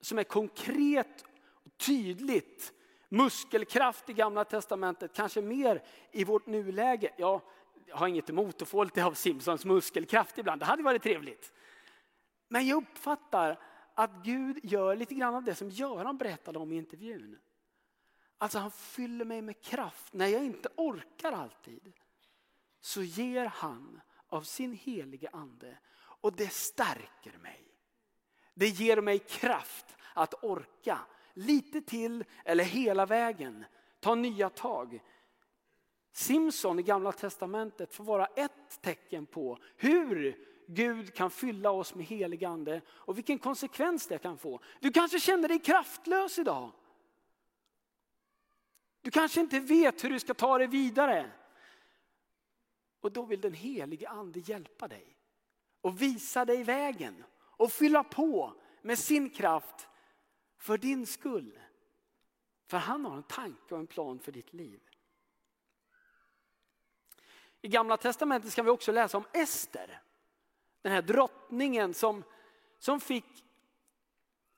som 0.00 0.18
är 0.18 0.24
konkret 0.24 1.24
och 1.64 1.78
tydligt. 1.78 2.72
Muskelkraft 3.08 4.10
i 4.10 4.12
gamla 4.12 4.44
testamentet, 4.44 5.12
kanske 5.14 5.42
mer 5.42 5.82
i 6.12 6.24
vårt 6.24 6.46
nuläge. 6.46 7.14
Ja, 7.16 7.40
jag 7.86 7.96
har 7.96 8.08
inget 8.08 8.30
emot 8.30 8.62
att 8.62 8.68
få 8.68 8.84
lite 8.84 9.04
av 9.04 9.14
Simpsons 9.14 9.64
muskelkraft 9.64 10.38
ibland, 10.38 10.60
det 10.60 10.64
hade 10.64 10.82
varit 10.82 11.02
trevligt. 11.02 11.52
Men 12.48 12.66
jag 12.66 12.82
uppfattar 12.82 13.60
att 13.94 14.24
Gud 14.24 14.60
gör 14.62 14.96
lite 14.96 15.14
grann 15.14 15.34
av 15.34 15.44
det 15.44 15.54
som 15.54 15.70
Göran 15.70 16.18
berättade 16.18 16.58
om 16.58 16.72
i 16.72 16.76
intervjun. 16.76 17.38
Alltså 18.38 18.58
han 18.58 18.70
fyller 18.70 19.24
mig 19.24 19.42
med 19.42 19.60
kraft 19.60 20.12
när 20.12 20.26
jag 20.26 20.44
inte 20.44 20.68
orkar 20.76 21.32
alltid. 21.32 21.92
Så 22.80 23.02
ger 23.02 23.46
han 23.46 24.00
av 24.28 24.42
sin 24.42 24.72
helige 24.72 25.28
ande 25.32 25.78
och 25.96 26.36
det 26.36 26.52
stärker 26.52 27.38
mig. 27.38 27.73
Det 28.54 28.68
ger 28.68 29.00
mig 29.00 29.18
kraft 29.18 29.96
att 30.14 30.44
orka 30.44 30.98
lite 31.34 31.80
till 31.80 32.24
eller 32.44 32.64
hela 32.64 33.06
vägen 33.06 33.64
ta 34.00 34.14
nya 34.14 34.50
tag. 34.50 35.00
Simson 36.12 36.78
i 36.78 36.82
gamla 36.82 37.12
testamentet 37.12 37.94
får 37.94 38.04
vara 38.04 38.26
ett 38.26 38.80
tecken 38.80 39.26
på 39.26 39.58
hur 39.76 40.36
Gud 40.66 41.14
kan 41.14 41.30
fylla 41.30 41.70
oss 41.70 41.94
med 41.94 42.06
helig 42.06 42.44
ande 42.44 42.80
och 42.88 43.16
vilken 43.18 43.38
konsekvens 43.38 44.06
det 44.06 44.18
kan 44.18 44.38
få. 44.38 44.60
Du 44.80 44.92
kanske 44.92 45.20
känner 45.20 45.48
dig 45.48 45.58
kraftlös 45.58 46.38
idag. 46.38 46.70
Du 49.00 49.10
kanske 49.10 49.40
inte 49.40 49.60
vet 49.60 50.04
hur 50.04 50.10
du 50.10 50.20
ska 50.20 50.34
ta 50.34 50.58
dig 50.58 50.66
vidare. 50.66 51.30
Och 53.00 53.12
då 53.12 53.22
vill 53.22 53.40
den 53.40 53.54
helige 53.54 54.08
ande 54.08 54.40
hjälpa 54.40 54.88
dig 54.88 55.16
och 55.80 56.02
visa 56.02 56.44
dig 56.44 56.62
vägen 56.64 57.24
och 57.56 57.72
fylla 57.72 58.04
på 58.04 58.54
med 58.82 58.98
sin 58.98 59.30
kraft 59.30 59.88
för 60.58 60.78
din 60.78 61.06
skull. 61.06 61.58
För 62.66 62.78
han 62.78 63.04
har 63.04 63.16
en 63.16 63.22
tanke 63.22 63.74
och 63.74 63.80
en 63.80 63.86
plan 63.86 64.18
för 64.18 64.32
ditt 64.32 64.52
liv. 64.52 64.80
I 67.60 67.68
gamla 67.68 67.96
testamentet 67.96 68.54
kan 68.54 68.64
vi 68.64 68.70
också 68.70 68.92
läsa 68.92 69.16
om 69.16 69.24
Ester. 69.32 70.02
Den 70.82 70.92
här 70.92 71.02
drottningen 71.02 71.94
som, 71.94 72.24
som 72.78 73.00
fick 73.00 73.44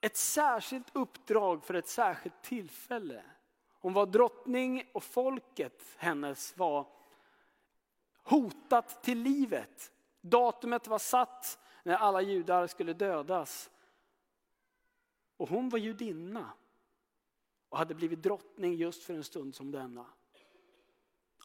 ett 0.00 0.17
särskilt 0.17 0.97
uppdrag 0.97 1.65
för 1.65 1.75
ett 1.75 1.88
särskilt 1.88 2.43
tillfälle. 2.43 3.23
Hon 3.81 3.93
var 3.93 4.07
drottning 4.07 4.91
och 4.95 5.05
folket 5.05 5.83
hennes 5.97 6.57
var 6.57 6.88
hotat 8.23 9.03
till 9.03 9.19
livet. 9.19 9.93
Datumet 10.21 10.87
var 10.87 10.99
satt 10.99 11.59
när 11.87 11.97
alla 11.97 12.23
judar 12.23 12.66
skulle 12.66 12.93
dödas. 12.93 13.71
Och 15.37 15.49
hon 15.49 15.69
var 15.69 15.78
judinna 15.78 16.52
och 17.69 17.78
hade 17.78 17.95
blivit 17.95 18.23
drottning 18.23 18.75
just 18.75 19.02
för 19.02 19.14
en 19.14 19.25
stund 19.25 19.55
som 19.55 19.71
denna. 19.71 20.07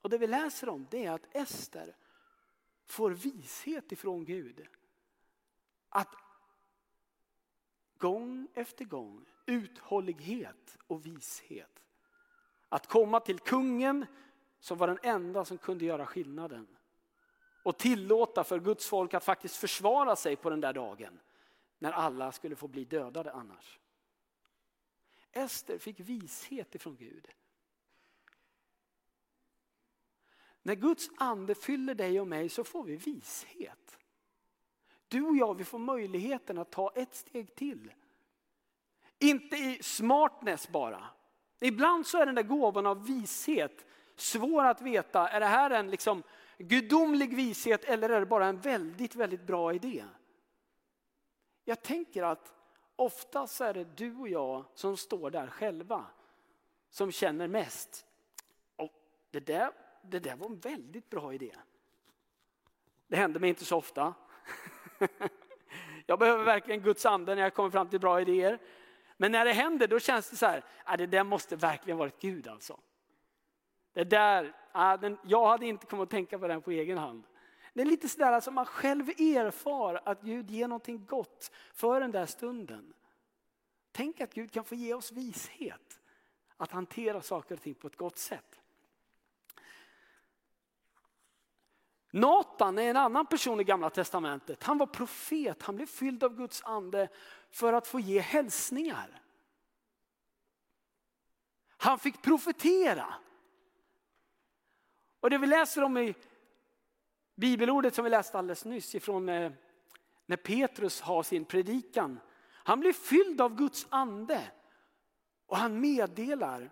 Och 0.02 0.10
det 0.10 0.18
vi 0.18 0.28
läser 0.28 0.70
om 0.70 0.88
det 0.92 1.06
är 1.06 1.12
att 1.12 1.36
Ester 1.36 1.96
får 2.86 3.12
vishet 3.12 3.92
ifrån 3.92 4.26
Gud. 4.26 4.68
Att 5.90 6.16
gång 7.98 8.48
efter 8.54 8.86
gång, 8.86 9.26
uthållighet 9.46 10.78
och 10.88 11.06
vishet. 11.06 11.84
Att 12.70 12.88
komma 12.88 13.20
till 13.20 13.40
kungen 13.40 14.06
som 14.60 14.78
var 14.78 14.88
den 14.88 15.00
enda 15.04 15.46
som 15.46 15.58
kunde 15.58 15.86
göra 15.86 16.06
skillnaden. 16.06 16.68
Och 17.64 17.78
tillåta 17.78 18.44
för 18.44 18.60
Guds 18.60 18.88
folk 18.88 19.14
att 19.14 19.24
faktiskt 19.24 19.56
försvara 19.56 20.16
sig 20.16 20.36
på 20.36 20.50
den 20.50 20.62
där 20.62 20.74
dagen. 20.74 21.20
När 21.80 21.92
alla 21.92 22.32
skulle 22.32 22.56
få 22.56 22.68
bli 22.68 22.86
dödade 22.86 23.32
annars. 23.32 23.80
Ester 25.32 25.78
fick 25.78 26.00
vishet 26.00 26.76
ifrån 26.76 26.96
Gud. 26.96 27.28
När 30.64 30.76
Guds 30.76 31.10
ande 31.18 31.56
fyller 31.56 31.96
dig 31.96 32.20
och 32.20 32.28
mig 32.28 32.50
så 32.50 32.64
får 32.64 32.84
vi 32.84 32.96
vishet. 32.96 33.98
Du 35.08 35.24
och 35.24 35.36
jag 35.36 35.58
vi 35.58 35.64
får 35.64 35.80
möjligheten 35.80 36.58
att 36.58 36.72
ta 36.72 36.92
ett 36.96 37.16
steg 37.16 37.56
till. 37.56 37.94
Inte 39.20 39.56
i 39.56 39.80
smartness 39.84 40.70
bara. 40.70 41.08
Ibland 41.60 42.08
så 42.08 42.18
är 42.18 42.26
den 42.26 42.36
där 42.36 42.44
gåvan 42.44 42.86
av 42.86 43.06
vishet 43.06 43.86
svår 44.16 44.64
att 44.64 44.82
veta. 44.82 45.28
Är 45.28 45.40
det 45.40 45.46
här 45.46 45.72
en 45.72 45.90
liksom 45.90 46.24
gudomlig 46.62 47.36
vishet 47.36 47.84
eller 47.84 48.10
är 48.10 48.20
det 48.20 48.26
bara 48.26 48.46
en 48.46 48.60
väldigt, 48.60 49.16
väldigt 49.16 49.42
bra 49.42 49.74
idé? 49.74 50.06
Jag 51.64 51.82
tänker 51.82 52.24
att 52.24 52.54
oftast 52.96 53.62
är 53.62 53.74
det 53.74 53.98
du 53.98 54.16
och 54.16 54.30
jag 54.30 54.66
som 54.74 54.98
står 54.98 55.32
där 55.32 55.48
själva 55.48 56.06
som 56.90 57.12
känner 57.12 57.48
mest. 57.48 58.06
Och 58.76 58.94
det, 59.32 59.40
där, 59.40 59.72
det 60.02 60.20
där 60.20 60.36
var 60.36 60.48
en 60.48 60.60
väldigt 60.60 61.10
bra 61.10 61.34
idé. 61.34 61.56
Det 63.08 63.16
händer 63.16 63.40
mig 63.40 63.50
inte 63.50 63.66
så 63.66 63.78
ofta. 63.78 64.14
Jag 66.06 66.20
behöver 66.20 66.44
verkligen 66.44 66.82
Guds 66.82 67.06
ande 67.06 67.36
när 67.36 67.42
jag 67.42 67.54
kommer 67.54 67.70
fram 67.70 67.90
till 67.90 68.00
bra 68.00 68.22
idéer. 68.22 68.60
Men 69.18 69.32
när 69.32 69.46
det 69.46 69.54
händer 69.54 69.88
då 69.88 70.00
känns 70.00 70.30
det 70.30 70.36
så 70.36 70.46
här, 70.46 70.64
ah, 70.84 70.98
det 70.98 71.08
där 71.08 71.24
måste 71.24 71.56
verkligen 71.56 71.98
varit 71.98 72.22
Gud 72.22 72.48
alltså. 72.48 72.80
Det 73.94 74.04
där, 74.04 74.56
ah, 74.72 74.98
den, 74.98 75.18
jag 75.24 75.48
hade 75.48 75.66
inte 75.66 75.86
kommit 75.86 76.04
att 76.04 76.10
tänka 76.10 76.40
på 76.40 76.48
den 76.48 76.62
på 76.62 76.72
egen 76.72 76.98
hand. 76.98 77.24
Det 77.74 77.82
är 77.82 77.86
lite 77.86 78.10
sådär 78.10 78.40
som 78.40 78.56
man 78.56 78.66
själv 78.66 79.10
erfar 79.10 80.02
att 80.06 80.22
Gud 80.22 80.52
ger 80.52 80.68
någonting 80.68 81.06
gott 81.06 81.52
för 81.74 82.00
den 82.00 82.12
där 82.12 82.26
stunden. 82.26 82.94
Tänk 83.92 84.22
att 84.22 84.34
Gud 84.34 84.52
kan 84.52 84.64
få 84.64 84.76
ge 84.76 84.94
oss 84.94 85.12
vishet 85.12 86.00
att 86.58 86.72
hantera 86.72 87.22
saker 87.22 87.56
och 87.56 87.62
ting 87.62 87.74
på 87.74 87.88
ett 87.88 87.96
gott 87.96 88.18
sätt. 88.18 88.62
Natan 92.12 92.78
är 92.78 92.90
en 92.90 92.98
annan 92.98 93.26
person 93.26 93.60
i 93.60 93.64
gamla 93.64 93.90
testamentet. 93.90 94.64
Han 94.64 94.78
var 94.78 94.88
profet, 94.88 95.64
han 95.64 95.76
blev 95.76 95.86
fylld 95.86 96.24
av 96.24 96.36
Guds 96.36 96.62
ande 96.64 97.10
för 97.52 97.74
att 97.74 97.88
få 97.88 98.00
ge 98.00 98.20
hälsningar. 98.20 99.22
Han 101.78 102.00
fick 102.00 102.22
profetera. 102.22 103.14
Och 105.22 105.30
det 105.30 105.38
vi 105.38 105.48
läser 105.48 105.84
om 105.84 105.98
i 105.98 106.16
bibelordet 107.36 107.96
som 107.96 108.04
vi 108.04 108.10
läste 108.10 108.38
alldeles 108.38 108.66
nyss 108.66 108.96
ifrån 108.96 109.30
eh, 109.30 109.52
när 110.26 110.38
Petrus 110.38 111.02
har 111.02 111.24
sin 111.24 111.46
predikan. 111.46 112.20
Han 112.52 112.80
blir 112.80 112.94
fylld 112.94 113.42
av 113.42 113.56
Guds 113.56 113.88
ande 113.90 114.52
och 115.46 115.58
han 115.58 115.80
meddelar 115.80 116.72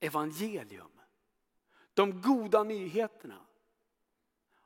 evangelium. 0.00 1.00
De 1.94 2.20
goda 2.20 2.62
nyheterna. 2.62 3.40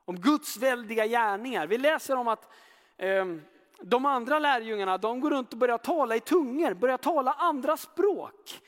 Om 0.05 0.15
Guds 0.15 0.57
väldiga 0.57 1.07
gärningar. 1.07 1.67
Vi 1.67 1.77
läser 1.77 2.15
om 2.15 2.27
att 2.27 2.53
eh, 2.97 3.25
de 3.81 4.05
andra 4.05 4.39
lärjungarna 4.39 4.97
de 4.97 5.19
går 5.19 5.29
runt 5.29 5.53
och 5.53 5.59
börjar 5.59 5.77
tala 5.77 6.15
i 6.15 6.19
tungor, 6.19 6.73
börjar 6.73 6.97
tala 6.97 7.33
andra 7.33 7.77
språk. 7.77 8.61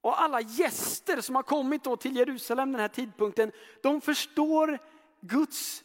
Och 0.00 0.20
alla 0.20 0.40
gäster 0.40 1.20
som 1.20 1.34
har 1.34 1.42
kommit 1.42 1.84
då 1.84 1.96
till 1.96 2.16
Jerusalem 2.16 2.72
den 2.72 2.80
här 2.80 2.88
tidpunkten, 2.88 3.52
de 3.82 4.00
förstår 4.00 4.78
Guds 5.20 5.84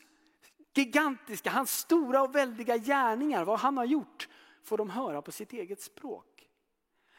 gigantiska, 0.74 1.50
hans 1.50 1.78
stora 1.78 2.22
och 2.22 2.36
väldiga 2.36 2.78
gärningar, 2.78 3.46
vad 3.46 3.60
han 3.60 3.78
har 3.78 3.86
gjort, 3.86 4.30
får 4.64 4.78
de 4.78 4.90
höra 4.90 5.22
på 5.22 5.32
sitt 5.32 5.54
eget 5.54 5.82
språk. 5.82 6.50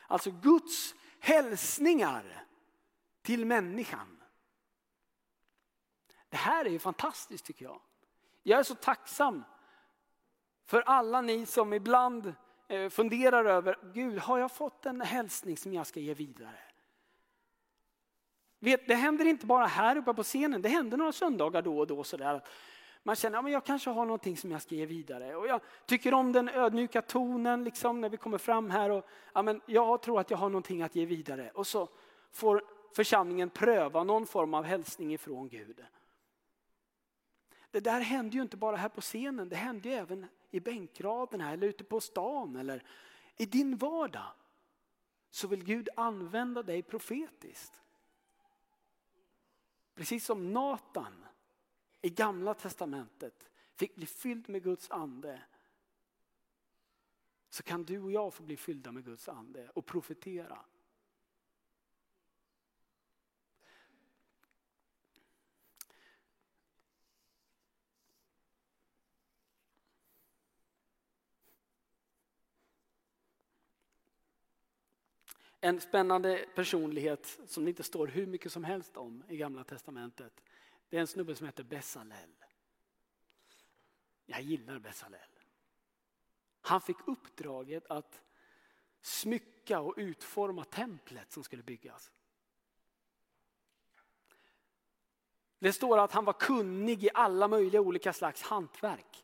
Alltså 0.07 0.31
Guds 0.31 0.95
hälsningar 1.21 2.47
till 3.23 3.47
människan. 3.47 4.23
Det 6.29 6.37
här 6.37 6.65
är 6.65 6.71
ju 6.71 6.79
fantastiskt 6.79 7.45
tycker 7.45 7.65
jag. 7.65 7.81
Jag 8.43 8.59
är 8.59 8.63
så 8.63 8.75
tacksam 8.75 9.45
för 10.67 10.81
alla 10.81 11.21
ni 11.21 11.47
som 11.47 11.73
ibland 11.73 12.35
eh, 12.69 12.89
funderar 12.89 13.45
över, 13.45 13.79
Gud 13.95 14.19
har 14.19 14.39
jag 14.39 14.53
fått 14.53 14.87
en 14.87 15.01
hälsning 15.01 15.57
som 15.57 15.73
jag 15.75 15.87
ska 15.87 16.01
ge 16.01 16.15
vidare? 16.15 16.59
Vet, 18.64 18.88
det 18.88 18.94
händer 18.94 19.25
inte 19.25 19.47
bara 19.47 19.66
här 19.66 19.97
uppe 19.97 20.14
på 20.14 20.23
scenen, 20.23 20.62
det 20.62 20.68
händer 20.68 20.97
några 20.97 21.12
söndagar 21.12 21.62
då 21.62 21.78
och 21.78 21.87
då. 21.87 22.04
Sådär. 22.04 22.40
Man 23.02 23.16
känner 23.16 23.38
att 23.38 23.44
ja, 23.44 23.50
jag 23.50 23.64
kanske 23.64 23.90
har 23.90 24.04
någonting 24.04 24.37
som 24.37 24.50
jag 24.50 24.62
ska 24.62 24.75
ge 24.75 24.87
vidare. 24.87 25.37
Och 25.37 25.47
jag 25.47 25.61
tycker 25.87 26.14
om 26.14 26.33
den 26.33 26.49
ödmjuka 26.49 27.02
tonen 27.02 27.64
liksom, 27.64 28.00
när 28.00 28.09
vi 28.09 28.16
kommer 28.16 28.38
fram 28.38 28.71
här. 28.71 28.90
Och, 28.90 29.06
ja, 29.33 29.42
men 29.42 29.61
jag 29.66 30.02
tror 30.02 30.21
att 30.21 30.30
jag 30.30 30.38
har 30.38 30.49
någonting 30.49 30.83
att 30.83 30.97
ge 30.97 31.06
vidare. 31.06 31.50
Och 31.54 31.66
så 31.66 31.88
får 32.33 32.64
församlingen 32.94 33.50
pröva 33.50 34.04
någon 34.04 34.26
form 34.26 34.54
av 34.54 34.64
hälsning 34.64 35.14
ifrån 35.14 35.49
Gud. 35.49 35.85
Det 37.71 37.80
där 37.80 38.00
händer 38.00 38.35
ju 38.35 38.42
inte 38.42 38.56
bara 38.56 38.76
här 38.76 38.88
på 38.88 39.00
scenen, 39.00 39.49
det 39.49 39.56
händer 39.56 39.90
ju 39.90 39.97
även 39.97 40.26
i 40.50 40.61
bänkraderna 40.61 41.52
eller 41.52 41.66
ute 41.66 41.85
på 41.85 42.00
stan 42.00 42.56
eller 42.56 42.83
i 43.37 43.47
din 43.47 43.76
vardag. 43.76 44.33
Så 45.30 45.49
vill 45.49 45.64
Gud 45.64 45.88
använda 45.97 46.62
dig 46.62 46.83
profetiskt. 46.83 47.84
Precis 49.95 50.25
som 50.25 50.53
Natan 50.53 51.25
i 52.03 52.11
gamla 52.11 52.55
testamentet 52.55 53.51
fick 53.75 53.97
bli 53.97 54.07
fylld 54.07 54.49
med 54.49 54.63
Guds 54.63 54.91
ande. 54.91 55.43
Så 57.49 57.63
kan 57.63 57.85
du 57.85 58.01
och 58.01 58.13
jag 58.13 58.35
få 58.35 58.43
bli 58.43 58.57
fyllda 58.57 58.93
med 58.93 59.05
Guds 59.05 59.29
ande 59.29 59.71
och 59.71 59.87
profetera. 59.87 60.59
En 75.64 75.80
spännande 75.80 76.47
personlighet 76.54 77.38
som 77.47 77.64
det 77.64 77.68
inte 77.68 77.83
står 77.83 78.06
hur 78.06 78.26
mycket 78.26 78.52
som 78.52 78.64
helst 78.64 78.97
om 78.97 79.25
i 79.28 79.37
gamla 79.37 79.64
testamentet. 79.64 80.42
Det 80.88 80.97
är 80.97 81.00
en 81.00 81.06
snubbe 81.06 81.35
som 81.35 81.47
heter 81.47 81.64
Bessalel. 81.64 82.44
Jag 84.26 84.42
gillar 84.42 84.78
Bessalel. 84.78 85.21
Han 86.61 86.80
fick 86.80 86.97
uppdraget 87.06 87.87
att 87.87 88.21
smycka 89.00 89.80
och 89.80 89.94
utforma 89.97 90.64
templet 90.64 91.33
som 91.33 91.44
skulle 91.44 91.62
byggas. 91.62 92.12
Det 95.59 95.73
står 95.73 95.99
att 95.99 96.12
han 96.12 96.25
var 96.25 96.33
kunnig 96.33 97.04
i 97.04 97.11
alla 97.14 97.49
möjliga 97.49 97.80
olika 97.80 98.12
slags 98.12 98.42
hantverk. 98.42 99.24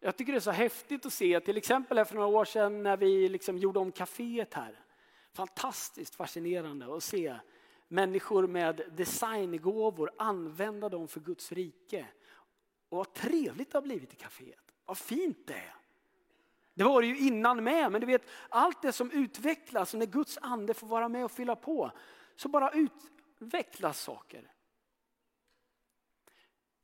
Jag 0.00 0.16
tycker 0.16 0.32
det 0.32 0.38
är 0.38 0.40
så 0.40 0.50
häftigt 0.50 1.06
att 1.06 1.12
se, 1.12 1.40
till 1.40 1.56
exempel 1.56 2.04
för 2.04 2.14
några 2.14 2.28
år 2.28 2.44
sedan 2.44 2.82
när 2.82 2.96
vi 2.96 3.28
liksom 3.28 3.58
gjorde 3.58 3.78
om 3.78 3.92
kaféet 3.92 4.54
här. 4.54 4.80
Fantastiskt 5.32 6.14
fascinerande 6.14 6.96
att 6.96 7.02
se 7.02 7.36
människor 7.88 8.46
med 8.46 8.82
designgåvor 8.92 10.10
använda 10.18 10.88
dem 10.88 11.08
för 11.08 11.20
Guds 11.20 11.52
rike. 11.52 12.06
Och 12.88 12.96
vad 12.96 13.12
trevligt 13.12 13.70
det 13.70 13.78
har 13.78 13.82
blivit 13.82 14.12
i 14.12 14.16
kaféet. 14.16 14.74
Vad 14.84 14.98
fint 14.98 15.46
det 15.46 15.54
är. 15.54 15.74
Det 16.74 16.84
var 16.84 17.02
det 17.02 17.08
ju 17.08 17.18
innan 17.18 17.64
med, 17.64 17.92
men 17.92 18.00
du 18.00 18.06
vet 18.06 18.28
allt 18.48 18.82
det 18.82 18.92
som 18.92 19.10
utvecklas 19.10 19.94
och 19.94 19.98
när 19.98 20.06
Guds 20.06 20.38
ande 20.42 20.74
får 20.74 20.86
vara 20.86 21.08
med 21.08 21.24
och 21.24 21.30
fylla 21.30 21.56
på 21.56 21.92
så 22.36 22.48
bara 22.48 22.70
utvecklas 22.70 24.00
saker. 24.00 24.52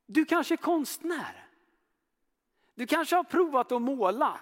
Du 0.07 0.25
kanske 0.25 0.55
är 0.55 0.57
konstnär. 0.57 1.46
Du 2.77 2.87
kanske 2.87 3.17
har 3.17 3.25
provat 3.25 3.73
att 3.73 3.83
måla. 3.83 4.41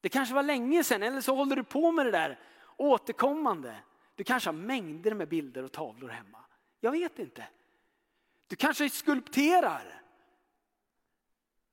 Det 0.00 0.08
kanske 0.08 0.34
var 0.34 0.42
länge 0.42 0.84
sedan 0.84 1.02
eller 1.02 1.20
så 1.20 1.34
håller 1.34 1.56
du 1.56 1.64
på 1.64 1.92
med 1.92 2.06
det 2.06 2.12
där 2.12 2.38
återkommande. 2.76 3.76
Du 4.14 4.24
kanske 4.24 4.48
har 4.48 4.54
mängder 4.54 5.14
med 5.14 5.28
bilder 5.28 5.62
och 5.62 5.72
tavlor 5.72 6.08
hemma. 6.08 6.38
Jag 6.80 6.92
vet 6.92 7.18
inte. 7.18 7.48
Du 8.46 8.56
kanske 8.56 8.90
skulpterar. 8.90 10.02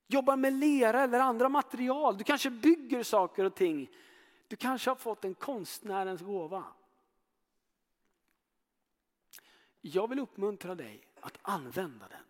Jobbar 0.07 0.37
med 0.37 0.53
lera 0.53 1.01
eller 1.01 1.19
andra 1.19 1.49
material. 1.49 2.17
Du 2.17 2.23
kanske 2.23 2.49
bygger 2.49 3.03
saker 3.03 3.43
och 3.43 3.55
ting. 3.55 3.89
Du 4.47 4.55
kanske 4.55 4.89
har 4.89 4.95
fått 4.95 5.25
en 5.25 5.33
konstnärens 5.33 6.21
gåva. 6.21 6.63
Jag 9.81 10.09
vill 10.09 10.19
uppmuntra 10.19 10.75
dig 10.75 11.07
att 11.21 11.37
använda 11.41 12.07
den. 12.07 12.24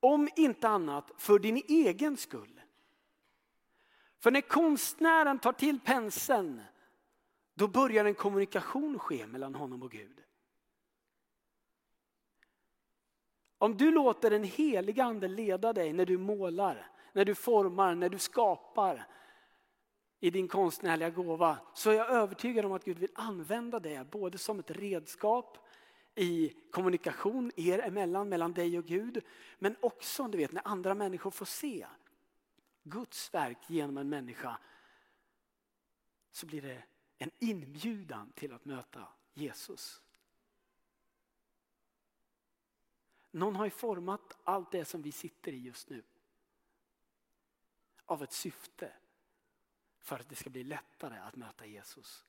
Om 0.00 0.28
inte 0.36 0.68
annat 0.68 1.10
för 1.16 1.38
din 1.38 1.62
egen 1.68 2.16
skull. 2.16 2.60
För 4.18 4.30
när 4.30 4.40
konstnären 4.40 5.38
tar 5.38 5.52
till 5.52 5.80
penseln 5.80 6.62
då 7.54 7.68
börjar 7.68 8.04
en 8.04 8.14
kommunikation 8.14 8.98
ske 8.98 9.26
mellan 9.26 9.54
honom 9.54 9.82
och 9.82 9.90
Gud. 9.90 10.20
Om 13.58 13.76
du 13.76 13.90
låter 13.90 14.30
den 14.30 14.44
heliga 14.44 15.04
ande 15.04 15.28
leda 15.28 15.72
dig 15.72 15.92
när 15.92 16.06
du 16.06 16.18
målar, 16.18 16.90
när 17.12 17.24
du 17.24 17.34
formar, 17.34 17.94
när 17.94 18.08
du 18.08 18.18
skapar 18.18 19.06
i 20.20 20.30
din 20.30 20.48
konstnärliga 20.48 21.10
gåva 21.10 21.58
så 21.74 21.90
är 21.90 21.94
jag 21.94 22.10
övertygad 22.10 22.64
om 22.64 22.72
att 22.72 22.84
Gud 22.84 22.98
vill 22.98 23.10
använda 23.14 23.80
det 23.80 24.10
både 24.10 24.38
som 24.38 24.58
ett 24.58 24.70
redskap 24.70 25.58
i 26.20 26.56
kommunikation 26.70 27.52
er 27.56 27.78
emellan, 27.78 28.28
mellan 28.28 28.52
dig 28.52 28.78
och 28.78 28.84
Gud. 28.84 29.24
Men 29.58 29.76
också 29.80 30.28
du 30.28 30.38
vet, 30.38 30.52
när 30.52 30.68
andra 30.68 30.94
människor 30.94 31.30
får 31.30 31.46
se 31.46 31.86
Guds 32.82 33.34
verk 33.34 33.58
genom 33.66 33.98
en 33.98 34.08
människa 34.08 34.58
så 36.30 36.46
blir 36.46 36.62
det 36.62 36.82
en 37.18 37.30
inbjudan 37.38 38.32
till 38.32 38.52
att 38.52 38.64
möta 38.64 39.08
Jesus. 39.34 40.02
Någon 43.30 43.56
har 43.56 43.64
ju 43.64 43.70
format 43.70 44.36
allt 44.44 44.70
det 44.70 44.84
som 44.84 45.02
vi 45.02 45.12
sitter 45.12 45.52
i 45.52 45.58
just 45.58 45.90
nu. 45.90 46.02
Av 48.04 48.22
ett 48.22 48.32
syfte. 48.32 48.92
För 49.98 50.18
att 50.18 50.28
det 50.28 50.34
ska 50.34 50.50
bli 50.50 50.64
lättare 50.64 51.18
att 51.18 51.36
möta 51.36 51.66
Jesus. 51.66 52.24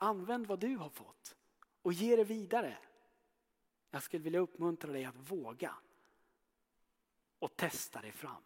Använd 0.00 0.46
vad 0.46 0.58
du 0.58 0.76
har 0.76 0.88
fått 0.88 1.36
och 1.82 1.92
ge 1.92 2.16
det 2.16 2.24
vidare. 2.24 2.78
Jag 3.90 4.02
skulle 4.02 4.22
vilja 4.22 4.40
uppmuntra 4.40 4.92
dig 4.92 5.04
att 5.04 5.30
våga 5.30 5.74
och 7.38 7.56
testa 7.56 8.00
dig 8.00 8.12
fram. 8.12 8.42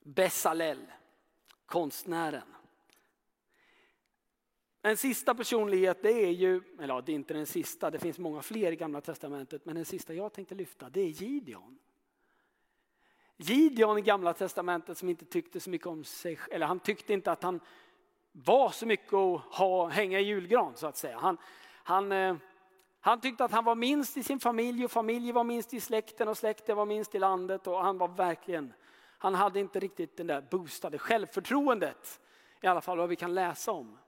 Bessalel, 0.00 0.92
konstnären. 1.66 2.54
En 4.82 4.96
sista 4.96 5.34
personlighet, 5.34 6.02
det 6.02 6.12
är 6.12 6.30
ju, 6.30 6.62
eller 6.78 6.94
ja, 6.94 7.00
det 7.00 7.12
är 7.12 7.16
inte 7.16 7.34
den 7.34 7.46
sista, 7.46 7.90
det 7.90 7.98
finns 7.98 8.18
många 8.18 8.42
fler 8.42 8.72
i 8.72 8.76
gamla 8.76 9.00
testamentet, 9.00 9.64
men 9.64 9.74
den 9.74 9.84
sista 9.84 10.14
jag 10.14 10.32
tänkte 10.32 10.54
lyfta 10.54 10.90
det 10.90 11.00
är 11.00 11.08
Gideon. 11.08 11.78
Gideon 13.36 13.98
i 13.98 14.02
gamla 14.02 14.34
testamentet 14.34 14.98
som 14.98 15.08
inte 15.08 15.24
tyckte 15.24 15.60
så 15.60 15.70
mycket 15.70 15.86
om 15.86 16.04
sig, 16.04 16.38
eller 16.50 16.66
han 16.66 16.80
tyckte 16.80 17.12
inte 17.12 17.32
att 17.32 17.42
han 17.42 17.60
var 18.32 18.70
så 18.70 18.86
mycket 18.86 19.14
att 19.14 19.40
ha, 19.40 19.88
hänga 19.88 20.20
i 20.20 20.22
julgran 20.22 20.76
så 20.76 20.86
att 20.86 20.96
säga. 20.96 21.18
Han, 21.18 21.38
han, 21.82 22.12
eh, 22.12 22.36
han 23.00 23.20
tyckte 23.20 23.44
att 23.44 23.52
han 23.52 23.64
var 23.64 23.74
minst 23.74 24.16
i 24.16 24.22
sin 24.22 24.40
familj 24.40 24.84
och 24.84 24.90
familjen 24.90 25.34
var 25.34 25.44
minst 25.44 25.74
i 25.74 25.80
släkten 25.80 26.28
och 26.28 26.38
släkten 26.38 26.76
var 26.76 26.86
minst 26.86 27.14
i 27.14 27.18
landet 27.18 27.66
och 27.66 27.84
han 27.84 27.98
var 27.98 28.08
verkligen 28.08 28.72
han 29.20 29.34
hade 29.34 29.60
inte 29.60 29.80
riktigt 29.80 30.16
det 30.16 30.24
där 30.24 30.40
boostade 30.40 30.98
självförtroendet. 30.98 32.20
I 32.60 32.66
alla 32.66 32.80
fall 32.80 32.98
vad 32.98 33.08
vi 33.08 33.16
kan 33.16 33.34
läsa 33.34 33.72
om. 33.72 33.98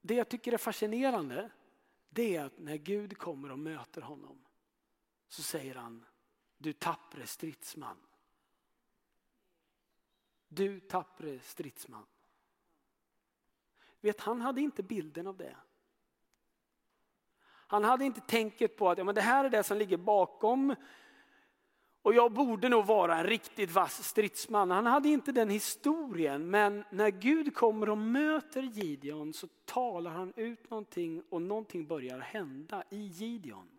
Det 0.00 0.14
jag 0.14 0.28
tycker 0.28 0.52
är 0.52 0.58
fascinerande 0.58 1.50
det 2.08 2.36
är 2.36 2.44
att 2.44 2.58
när 2.58 2.76
Gud 2.76 3.18
kommer 3.18 3.52
och 3.52 3.58
möter 3.58 4.00
honom 4.00 4.44
så 5.28 5.42
säger 5.42 5.74
han 5.74 6.04
du 6.58 6.72
tappre 6.72 7.26
stridsman. 7.26 8.06
Du 10.54 10.80
tappre 10.80 11.38
stridsman. 11.38 12.06
Vet, 14.00 14.20
han 14.20 14.40
hade 14.40 14.60
inte 14.60 14.82
bilden 14.82 15.26
av 15.26 15.36
det. 15.36 15.56
Han 17.66 17.84
hade 17.84 18.04
inte 18.04 18.20
tänket 18.20 18.76
på 18.76 18.90
att 18.90 18.98
ja, 18.98 19.04
men 19.04 19.14
det 19.14 19.20
här 19.20 19.44
är 19.44 19.50
det 19.50 19.62
som 19.62 19.78
ligger 19.78 19.96
bakom 19.96 20.74
och 22.04 22.14
jag 22.14 22.32
borde 22.32 22.68
nog 22.68 22.86
vara 22.86 23.18
en 23.18 23.26
riktigt 23.26 23.70
vass 23.70 24.04
stridsman. 24.04 24.70
Han 24.70 24.86
hade 24.86 25.08
inte 25.08 25.32
den 25.32 25.50
historien, 25.50 26.50
men 26.50 26.84
när 26.90 27.10
Gud 27.10 27.54
kommer 27.54 27.88
och 27.88 27.98
möter 27.98 28.62
Gideon 28.62 29.32
så 29.32 29.48
talar 29.64 30.10
han 30.10 30.32
ut 30.36 30.70
någonting 30.70 31.22
och 31.28 31.42
någonting 31.42 31.86
börjar 31.86 32.18
hända 32.18 32.82
i 32.90 32.98
Gideon. 32.98 33.73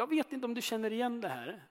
Jag 0.00 0.06
vet 0.06 0.32
inte 0.32 0.46
om 0.46 0.54
du 0.54 0.62
känner 0.62 0.92
igen 0.92 1.20
det 1.20 1.28
här. 1.28 1.68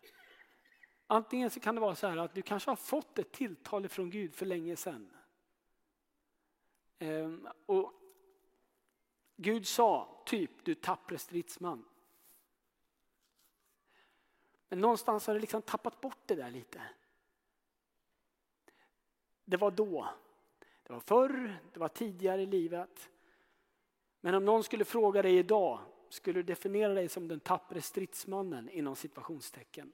Antingen 1.08 1.50
så 1.50 1.60
kan 1.60 1.76
det 1.76 1.82
vara 1.82 1.96
så 1.96 2.08
här 2.08 2.18
att 2.18 2.34
du 2.34 2.42
kanske 2.42 2.72
har 2.72 2.76
fått 2.76 3.20
ett 3.20 3.32
tilltal 3.32 3.88
från 3.88 4.10
Gud 4.10 4.36
för 4.36 4.46
länge 4.46 4.76
sedan. 4.76 5.12
Ehm, 7.00 7.48
och 7.66 7.94
Gud 9.36 9.68
sa 9.68 10.22
typ 10.26 10.66
du 10.66 10.76
tappre 10.76 11.18
stridsman. 11.18 11.86
Men 14.68 14.80
någonstans 14.80 15.28
har 15.28 15.34
du 15.34 15.40
liksom 15.40 15.62
tappat 15.62 16.02
bort 16.02 16.22
det 16.26 16.36
där 16.36 16.52
lite. 16.52 16.82
Det 19.46 19.58
var 19.58 19.72
då. 19.72 20.10
Det 20.84 20.94
var 20.94 21.00
förr, 21.00 21.60
det 21.74 21.80
var 21.80 21.90
tidigare 21.90 22.42
i 22.42 22.46
livet. 22.46 23.10
Men 24.22 24.36
om 24.36 24.46
någon 24.46 24.64
skulle 24.64 24.86
fråga 24.86 25.22
dig 25.22 25.38
idag, 25.38 25.80
skulle 26.10 26.40
du 26.40 26.44
definiera 26.44 26.94
dig 26.94 27.10
som 27.10 27.28
den 27.28 27.40
tappre 27.40 27.82
stridsmannen 27.82 28.70
inom 28.70 28.96
situationstecken? 28.96 29.92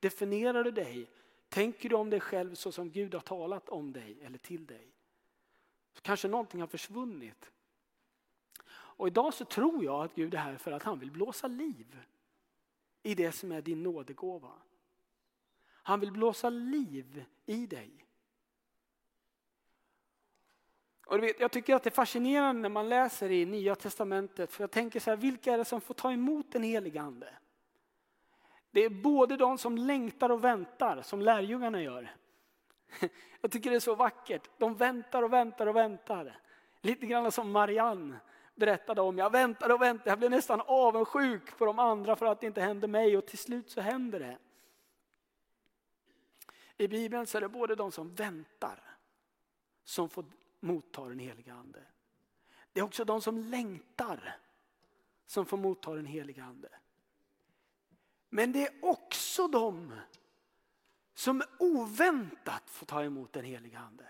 Definierar 0.00 0.64
du 0.64 0.70
dig, 0.70 1.10
tänker 1.48 1.88
du 1.88 1.96
om 1.96 2.10
dig 2.10 2.20
själv 2.20 2.54
så 2.54 2.72
som 2.72 2.90
Gud 2.90 3.14
har 3.14 3.20
talat 3.20 3.68
om 3.68 3.92
dig 3.92 4.18
eller 4.22 4.38
till 4.38 4.66
dig? 4.66 4.92
kanske 6.06 6.28
någonting 6.28 6.60
har 6.60 6.68
försvunnit. 6.68 7.50
Och 8.68 9.06
idag 9.06 9.34
så 9.34 9.44
tror 9.44 9.84
jag 9.84 10.04
att 10.04 10.14
Gud 10.14 10.34
är 10.34 10.38
här 10.38 10.56
för 10.56 10.72
att 10.72 10.82
han 10.82 10.98
vill 10.98 11.10
blåsa 11.10 11.46
liv 11.46 12.00
i 13.02 13.14
det 13.14 13.32
som 13.32 13.52
är 13.52 13.62
din 13.62 13.82
nådegåva. 13.82 14.52
Han 15.66 16.00
vill 16.00 16.12
blåsa 16.12 16.50
liv 16.50 17.24
i 17.46 17.66
dig. 17.66 18.05
Och 21.06 21.22
vet, 21.22 21.40
jag 21.40 21.52
tycker 21.52 21.74
att 21.74 21.82
det 21.82 21.88
är 21.88 21.92
fascinerande 21.92 22.62
när 22.62 22.68
man 22.68 22.88
läser 22.88 23.30
i 23.30 23.46
Nya 23.46 23.74
Testamentet. 23.74 24.52
För 24.52 24.62
jag 24.62 24.70
tänker 24.70 25.00
så 25.00 25.10
här, 25.10 25.16
vilka 25.16 25.52
är 25.52 25.58
det 25.58 25.64
som 25.64 25.80
får 25.80 25.94
ta 25.94 26.12
emot 26.12 26.52
den 26.52 26.62
helige 26.62 27.00
Ande? 27.00 27.28
Det 28.70 28.84
är 28.84 28.90
både 28.90 29.36
de 29.36 29.58
som 29.58 29.78
längtar 29.78 30.30
och 30.30 30.44
väntar, 30.44 31.02
som 31.02 31.22
lärjungarna 31.22 31.82
gör. 31.82 32.16
Jag 33.40 33.50
tycker 33.50 33.70
det 33.70 33.76
är 33.76 33.80
så 33.80 33.94
vackert. 33.94 34.50
De 34.58 34.74
väntar 34.74 35.22
och 35.22 35.32
väntar 35.32 35.66
och 35.66 35.76
väntar. 35.76 36.38
Lite 36.80 37.06
grann 37.06 37.32
som 37.32 37.50
Marianne 37.50 38.20
berättade 38.54 39.00
om. 39.00 39.18
Jag 39.18 39.32
väntade 39.32 39.74
och 39.74 39.82
väntade, 39.82 40.10
jag 40.10 40.18
blev 40.18 40.30
nästan 40.30 40.62
avundsjuk 40.66 41.58
på 41.58 41.64
de 41.64 41.78
andra 41.78 42.16
för 42.16 42.26
att 42.26 42.40
det 42.40 42.46
inte 42.46 42.60
hände 42.60 42.86
mig 42.86 43.16
och 43.16 43.26
till 43.26 43.38
slut 43.38 43.70
så 43.70 43.80
händer 43.80 44.20
det. 44.20 44.38
I 46.78 46.88
Bibeln 46.88 47.26
så 47.26 47.36
är 47.36 47.40
det 47.40 47.48
både 47.48 47.74
de 47.74 47.92
som 47.92 48.14
väntar 48.14 48.82
som 49.84 50.08
får 50.08 50.24
mottar 50.60 51.08
den 51.08 51.18
heliga 51.18 51.54
ande. 51.54 51.82
Det 52.72 52.80
är 52.80 52.84
också 52.84 53.04
de 53.04 53.22
som 53.22 53.38
längtar 53.38 54.36
som 55.26 55.46
får 55.46 55.56
motta 55.56 55.94
den 55.94 56.06
heliga 56.06 56.44
ande. 56.44 56.68
Men 58.28 58.52
det 58.52 58.66
är 58.66 58.84
också 58.84 59.48
de 59.48 59.92
som 61.14 61.42
oväntat 61.58 62.62
får 62.66 62.86
ta 62.86 63.04
emot 63.04 63.32
den 63.32 63.44
heliga 63.44 63.78
ande. 63.78 64.04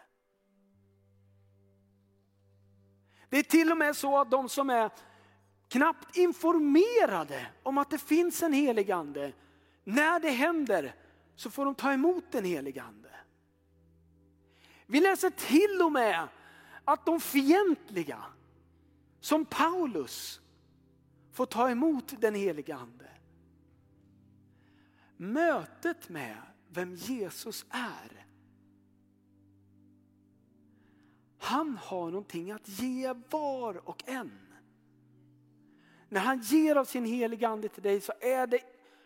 Det 3.28 3.38
är 3.38 3.42
till 3.42 3.70
och 3.70 3.78
med 3.78 3.96
så 3.96 4.18
att 4.18 4.30
de 4.30 4.48
som 4.48 4.70
är 4.70 4.90
knappt 5.68 6.16
informerade 6.16 7.46
om 7.62 7.78
att 7.78 7.90
det 7.90 7.98
finns 7.98 8.42
en 8.42 8.52
helig 8.52 8.90
ande, 8.90 9.32
när 9.85 10.20
det 10.20 10.30
händer 10.30 10.94
så 11.37 11.50
får 11.50 11.64
de 11.64 11.74
ta 11.74 11.92
emot 11.92 12.24
den 12.30 12.44
heliga 12.44 12.82
ande. 12.82 13.06
Vi 14.87 15.01
läser 15.01 15.31
till 15.31 15.83
och 15.83 15.92
med 15.92 16.29
att 16.85 17.07
de 17.07 17.20
fientliga, 17.20 18.25
som 19.20 19.44
Paulus, 19.44 20.40
får 21.33 21.46
ta 21.46 21.70
emot 21.70 22.20
den 22.20 22.35
heliga 22.35 22.77
ande. 22.77 23.11
Mötet 25.16 26.09
med 26.09 26.37
vem 26.68 26.94
Jesus 26.94 27.66
är. 27.70 28.27
Han 31.38 31.77
har 31.77 32.11
någonting 32.11 32.51
att 32.51 32.68
ge 32.68 33.14
var 33.31 33.88
och 33.88 34.09
en. 34.09 34.38
När 36.09 36.20
han 36.20 36.40
ger 36.40 36.77
av 36.77 36.85
sin 36.85 37.05
heliga 37.05 37.49
ande 37.49 37.68
till 37.68 37.83
dig 37.83 38.01
så 38.01 38.12
är 38.20 38.46
det 38.46 38.61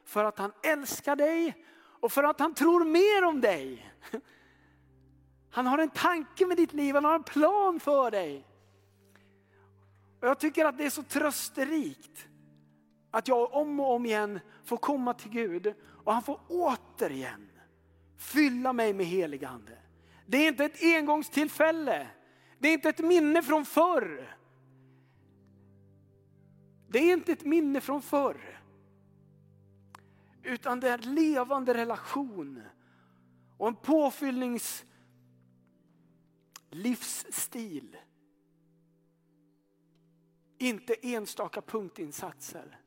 för 0.05 0.25
att 0.25 0.39
han 0.39 0.53
älskar 0.63 1.17
dig 1.17 1.65
och 1.75 2.13
för 2.13 2.23
att 2.23 2.41
han 2.41 2.55
tror 2.55 2.85
mer 2.85 3.25
om 3.25 3.41
dig. 3.41 3.93
Han 5.51 5.67
har 5.67 5.79
en 5.79 5.91
tanke 5.91 6.47
med 6.47 6.57
ditt 6.57 6.73
liv, 6.73 6.95
han 6.95 7.05
har 7.05 7.15
en 7.15 7.23
plan 7.23 7.81
för 7.81 8.11
dig. 8.11 8.47
Och 10.21 10.29
jag 10.29 10.39
tycker 10.39 10.65
att 10.65 10.79
det 10.79 10.87
är 10.87 10.91
så 10.91 11.03
trösterikt 11.03 12.29
att 13.11 13.29
jag 13.29 13.55
om 13.55 13.81
och 13.81 13.95
om 13.95 14.07
igen 14.07 14.41
får 14.65 14.77
komma 14.77 15.15
till 15.15 15.31
Gud 15.31 15.75
och 16.05 16.13
han 16.13 16.23
får 16.23 16.41
återigen 16.49 17.51
fylla 18.17 18.73
mig 18.73 18.93
med 18.93 19.07
helig 19.07 19.45
ande. 19.45 19.79
Det 20.27 20.37
är 20.37 20.49
inte 20.49 20.65
ett 20.65 20.83
engångstillfälle. 20.83 22.07
Det 22.59 22.69
är 22.69 22.73
inte 22.73 22.89
ett 22.89 22.99
minne 22.99 23.43
från 23.43 23.65
förr. 23.65 24.37
Det 26.89 26.99
är 26.99 27.13
inte 27.13 27.33
ett 27.33 27.45
minne 27.45 27.81
från 27.81 28.03
förr. 28.03 28.61
Utan 30.43 30.81
det 30.81 30.89
är 30.89 30.95
en 30.95 31.15
levande 31.15 31.75
relation 31.75 32.63
och 33.59 33.69
en 33.69 33.77
påfyllnings 33.77 34.85
livsstil. 36.71 37.97
Inte 40.59 40.95
enstaka 41.03 41.63
punktinsatser. 41.63 42.81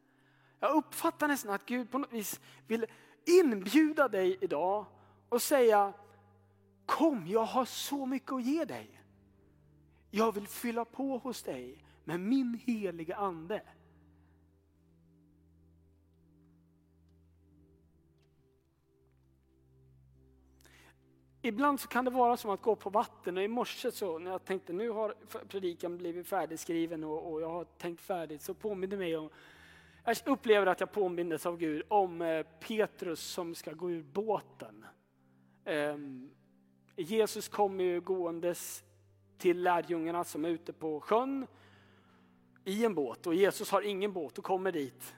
Jag 0.60 0.76
uppfattar 0.76 1.28
nästan 1.28 1.54
att 1.54 1.66
Gud 1.66 1.92
på 1.92 1.98
något 1.98 2.14
vis 2.14 2.40
vill 2.68 2.86
inbjuda 3.26 4.08
dig 4.08 4.38
idag 4.42 4.86
och 5.30 5.42
säga 5.42 5.94
Kom, 6.86 7.28
jag 7.28 7.46
har 7.46 7.66
så 7.66 8.06
mycket 8.06 8.32
att 8.32 8.44
ge 8.44 8.66
dig. 8.66 9.02
Jag 10.12 10.32
vill 10.32 10.48
fylla 10.48 10.86
på 10.86 11.18
hos 11.18 11.44
dig 11.44 11.86
med 12.04 12.20
min 12.20 12.60
heliga 12.66 13.16
ande. 13.16 13.62
Ibland 21.46 21.80
så 21.80 21.88
kan 21.88 22.06
det 22.06 22.12
vara 22.12 22.38
som 22.38 22.52
att 22.52 22.62
gå 22.62 22.76
på 22.76 22.90
vatten 22.90 23.38
och 23.38 23.44
i 23.44 23.48
morse 23.48 23.92
så 23.92 24.20
när 24.20 24.32
jag 24.32 24.46
tänkte 24.46 24.74
nu 24.74 24.90
har 24.90 25.14
predikan 25.48 25.98
blivit 25.98 26.28
färdigskriven 26.28 27.04
och, 27.04 27.32
och 27.32 27.42
jag 27.42 27.50
har 27.50 27.64
tänkt 27.64 28.02
färdigt 28.02 28.42
så 28.42 28.54
påminner 28.54 28.98
mig 28.98 29.18
om 29.18 29.30
jag 30.06 30.18
upplever 30.26 30.66
att 30.66 30.80
jag 30.80 30.92
påminnes 30.92 31.46
av 31.46 31.58
Gud 31.58 31.84
om 31.88 32.22
eh, 32.22 32.46
Petrus 32.60 33.20
som 33.20 33.56
ska 33.56 33.74
gå 33.74 33.92
ur 33.92 34.04
båten. 34.04 34.86
Ehm, 35.66 36.30
Jesus 36.96 37.48
kommer 37.48 37.84
ju 37.84 38.02
gåendes 38.02 38.84
till 39.38 39.62
lärjungarna 39.62 40.24
som 40.24 40.46
är 40.46 40.50
ute 40.50 40.74
på 40.74 41.00
sjön 41.00 41.48
i 42.66 42.86
en 42.86 42.96
båt 42.96 43.28
och 43.28 43.36
Jesus 43.36 43.72
har 43.72 43.82
ingen 43.82 44.14
båt 44.14 44.38
och 44.38 44.44
kommer 44.44 44.72
dit. 44.72 45.16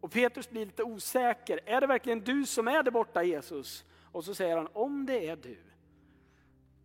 Och 0.00 0.12
Petrus 0.12 0.50
blir 0.50 0.66
lite 0.66 0.82
osäker. 0.82 1.60
Är 1.66 1.80
det 1.80 1.86
verkligen 1.86 2.20
du 2.20 2.46
som 2.46 2.68
är 2.68 2.82
där 2.82 2.90
borta 2.90 3.22
Jesus? 3.22 3.84
Och 4.16 4.24
så 4.24 4.34
säger 4.34 4.56
han, 4.56 4.68
om 4.72 5.06
det 5.06 5.28
är 5.28 5.36
du, 5.36 5.58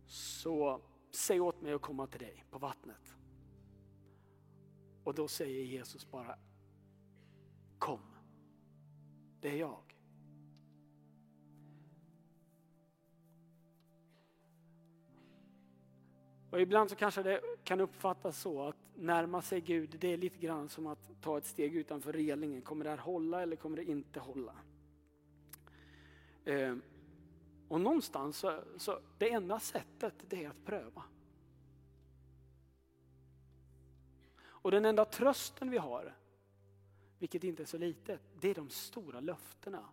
så 0.06 0.80
säg 1.10 1.40
åt 1.40 1.60
mig 1.60 1.72
att 1.72 1.82
komma 1.82 2.06
till 2.06 2.20
dig 2.20 2.44
på 2.50 2.58
vattnet. 2.58 3.16
Och 5.04 5.14
då 5.14 5.28
säger 5.28 5.64
Jesus 5.64 6.10
bara, 6.10 6.38
kom, 7.78 8.00
det 9.40 9.48
är 9.48 9.56
jag. 9.56 9.96
Och 16.50 16.60
ibland 16.60 16.90
så 16.90 16.96
kanske 16.96 17.22
det 17.22 17.40
kan 17.64 17.80
uppfattas 17.80 18.40
så 18.40 18.62
att 18.62 18.76
närma 18.94 19.42
sig 19.42 19.60
Gud, 19.60 19.96
det 20.00 20.08
är 20.08 20.16
lite 20.16 20.38
grann 20.38 20.68
som 20.68 20.86
att 20.86 21.10
ta 21.20 21.38
ett 21.38 21.46
steg 21.46 21.76
utanför 21.76 22.12
relingen. 22.12 22.62
Kommer 22.62 22.84
det 22.84 22.90
här 22.90 22.98
hålla 22.98 23.42
eller 23.42 23.56
kommer 23.56 23.76
det 23.76 23.84
inte 23.84 24.20
hålla? 24.20 24.54
Eh, 26.44 26.76
och 27.72 27.80
någonstans 27.80 28.36
så, 28.36 28.60
så 28.76 29.00
det 29.18 29.32
enda 29.32 29.60
sättet 29.60 30.14
det 30.28 30.44
är 30.44 30.50
att 30.50 30.64
pröva. 30.64 31.02
Och 34.44 34.70
den 34.70 34.84
enda 34.84 35.04
trösten 35.04 35.70
vi 35.70 35.78
har, 35.78 36.14
vilket 37.18 37.44
inte 37.44 37.62
är 37.62 37.66
så 37.66 37.78
litet, 37.78 38.20
det 38.40 38.48
är 38.48 38.54
de 38.54 38.68
stora 38.68 39.20
löftena 39.20 39.88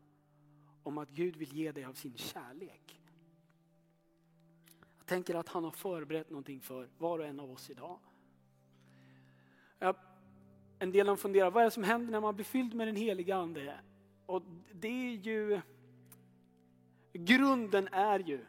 om 0.83 0.97
att 0.97 1.09
Gud 1.09 1.35
vill 1.35 1.53
ge 1.53 1.71
dig 1.71 1.85
av 1.85 1.93
sin 1.93 2.17
kärlek. 2.17 3.01
Jag 4.97 5.05
tänker 5.05 5.35
att 5.35 5.49
han 5.49 5.63
har 5.63 5.71
förberett 5.71 6.29
någonting 6.29 6.61
för 6.61 6.89
var 6.97 7.19
och 7.19 7.25
en 7.25 7.39
av 7.39 7.51
oss 7.51 7.69
idag. 7.69 7.99
Jag, 9.79 9.95
en 10.79 10.91
del 10.91 11.09
av 11.09 11.15
funderar, 11.15 11.51
vad 11.51 11.61
är 11.61 11.65
det 11.65 11.71
som 11.71 11.83
händer 11.83 12.11
när 12.11 12.21
man 12.21 12.35
blir 12.35 12.45
fylld 12.45 12.73
med 12.73 12.87
den 12.87 12.95
heliga 12.95 13.35
Ande? 13.35 13.79
Och 14.25 14.43
det 14.73 14.87
är 14.87 15.15
ju 15.15 15.61
Grunden 17.25 17.87
är 17.87 18.19
ju 18.19 18.45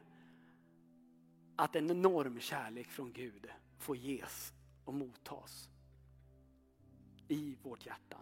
att 1.56 1.76
en 1.76 1.90
enorm 1.90 2.40
kärlek 2.40 2.88
från 2.88 3.12
Gud 3.12 3.46
får 3.78 3.96
ges 3.96 4.52
och 4.84 4.94
mottas 4.94 5.68
i 7.28 7.56
vårt 7.62 7.86
hjärta. 7.86 8.16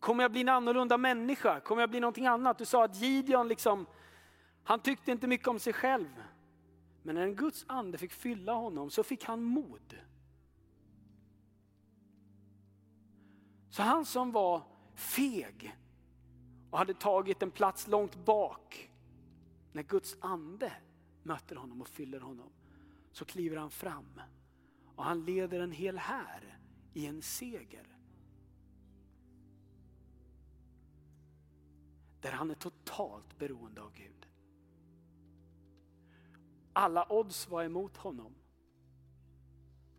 Kommer 0.00 0.24
jag 0.24 0.32
bli 0.32 0.40
en 0.40 0.48
annorlunda 0.48 0.98
människa? 0.98 1.60
Kommer 1.60 1.82
jag 1.82 1.90
bli 1.90 2.00
någonting 2.00 2.26
annat? 2.26 2.58
Du 2.58 2.64
sa 2.64 2.84
att 2.84 2.96
Gideon 2.96 3.48
liksom, 3.48 3.86
han 4.64 4.80
tyckte 4.80 5.12
inte 5.12 5.26
mycket 5.26 5.48
om 5.48 5.58
sig 5.58 5.72
själv. 5.72 6.22
Men 7.02 7.14
när 7.14 7.22
en 7.22 7.36
Guds 7.36 7.64
ande 7.68 7.98
fick 7.98 8.12
fylla 8.12 8.52
honom 8.52 8.90
så 8.90 9.02
fick 9.02 9.24
han 9.24 9.42
mod. 9.42 9.98
Så 13.70 13.82
han 13.82 14.04
som 14.04 14.32
var 14.32 14.62
feg, 14.94 15.76
och 16.70 16.78
hade 16.78 16.94
tagit 16.94 17.42
en 17.42 17.50
plats 17.50 17.88
långt 17.88 18.24
bak. 18.24 18.90
När 19.72 19.82
Guds 19.82 20.16
ande 20.20 20.72
möter 21.22 21.56
honom 21.56 21.80
och 21.80 21.88
fyller 21.88 22.20
honom 22.20 22.50
så 23.12 23.24
kliver 23.24 23.56
han 23.56 23.70
fram 23.70 24.20
och 25.00 25.04
han 25.04 25.24
leder 25.24 25.60
en 25.60 25.72
hel 25.72 25.98
här 25.98 26.58
i 26.94 27.06
en 27.06 27.22
seger. 27.22 27.96
Där 32.20 32.32
han 32.32 32.50
är 32.50 32.54
totalt 32.54 33.38
beroende 33.38 33.82
av 33.82 33.92
Gud. 33.92 34.28
Alla 36.72 37.12
odds 37.12 37.48
var 37.48 37.64
emot 37.64 37.96
honom. 37.96 38.34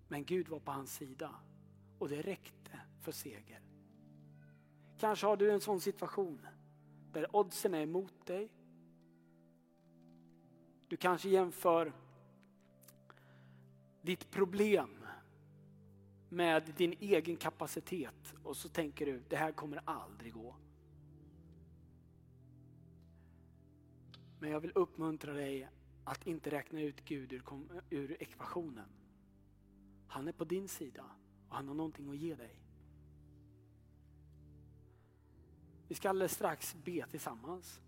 Men 0.08 0.26
Gud 0.26 0.48
var 0.48 0.60
på 0.60 0.72
hans 0.72 0.96
sida 0.96 1.36
och 2.00 2.10
det 2.10 2.22
räckte 2.22 2.80
för 3.02 3.12
seger. 3.12 3.62
Kanske 4.98 5.28
har 5.28 5.38
du 5.38 5.52
en 5.52 5.62
sån 5.62 5.82
situation 5.82 6.48
där 7.14 7.36
oddsen 7.36 7.74
är 7.74 7.82
emot 7.82 8.26
dig. 8.26 8.52
Du 10.88 10.98
kanske 10.98 11.30
jämför 11.30 11.94
ditt 14.02 14.32
problem 14.32 15.06
med 16.30 16.74
din 16.78 16.94
egen 17.00 17.38
kapacitet 17.38 18.34
och 18.44 18.58
så 18.58 18.70
tänker 18.70 19.06
du, 19.06 19.24
det 19.30 19.36
här 19.36 19.52
kommer 19.52 19.82
aldrig 19.86 20.34
gå. 20.34 20.56
Men 24.40 24.52
jag 24.52 24.60
vill 24.60 24.72
uppmuntra 24.76 25.34
dig 25.34 25.70
att 26.04 26.28
inte 26.28 26.52
räkna 26.52 26.82
ut 26.82 27.06
Gud 27.06 27.34
ur, 27.34 27.44
ur 27.90 28.24
ekvationen. 28.24 28.90
Han 30.08 30.28
är 30.28 30.32
på 30.32 30.44
din 30.44 30.68
sida 30.68 31.06
och 31.50 31.56
han 31.56 31.68
har 31.68 31.76
någonting 31.76 32.10
att 32.10 32.18
ge 32.18 32.36
dig. 32.36 32.61
Vi 35.92 35.96
ska 35.96 36.10
alldeles 36.10 36.34
strax 36.34 36.76
be 36.84 37.06
tillsammans. 37.10 37.82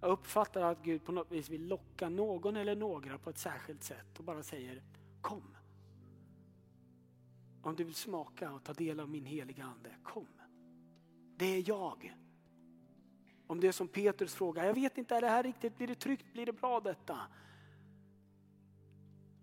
Jag 0.00 0.10
uppfattar 0.10 0.62
att 0.62 0.82
Gud 0.82 1.04
på 1.04 1.12
något 1.12 1.32
vis 1.32 1.48
vill 1.48 1.66
locka 1.66 2.08
någon 2.08 2.56
eller 2.56 2.76
några 2.76 3.18
på 3.18 3.30
ett 3.30 3.38
särskilt 3.38 3.82
sätt 3.82 4.18
och 4.18 4.24
bara 4.24 4.42
säger 4.42 4.82
kom. 5.20 5.56
Om 7.62 7.76
du 7.76 7.84
vill 7.84 7.94
smaka 7.94 8.52
och 8.52 8.64
ta 8.64 8.72
del 8.72 9.00
av 9.00 9.08
min 9.08 9.24
heliga 9.24 9.64
ande, 9.64 9.90
kom. 10.02 10.28
Det 11.36 11.46
är 11.46 11.68
jag. 11.68 12.16
Om 13.46 13.60
det 13.60 13.68
är 13.68 13.72
som 13.72 13.88
Petrus 13.88 14.34
fråga, 14.34 14.66
jag 14.66 14.74
vet 14.74 14.98
inte, 14.98 15.16
är 15.16 15.20
det 15.20 15.28
här 15.28 15.42
riktigt, 15.42 15.76
blir 15.76 15.86
det 15.86 15.94
tryggt, 15.94 16.32
blir 16.32 16.46
det 16.46 16.52
bra 16.52 16.80
detta? 16.80 17.18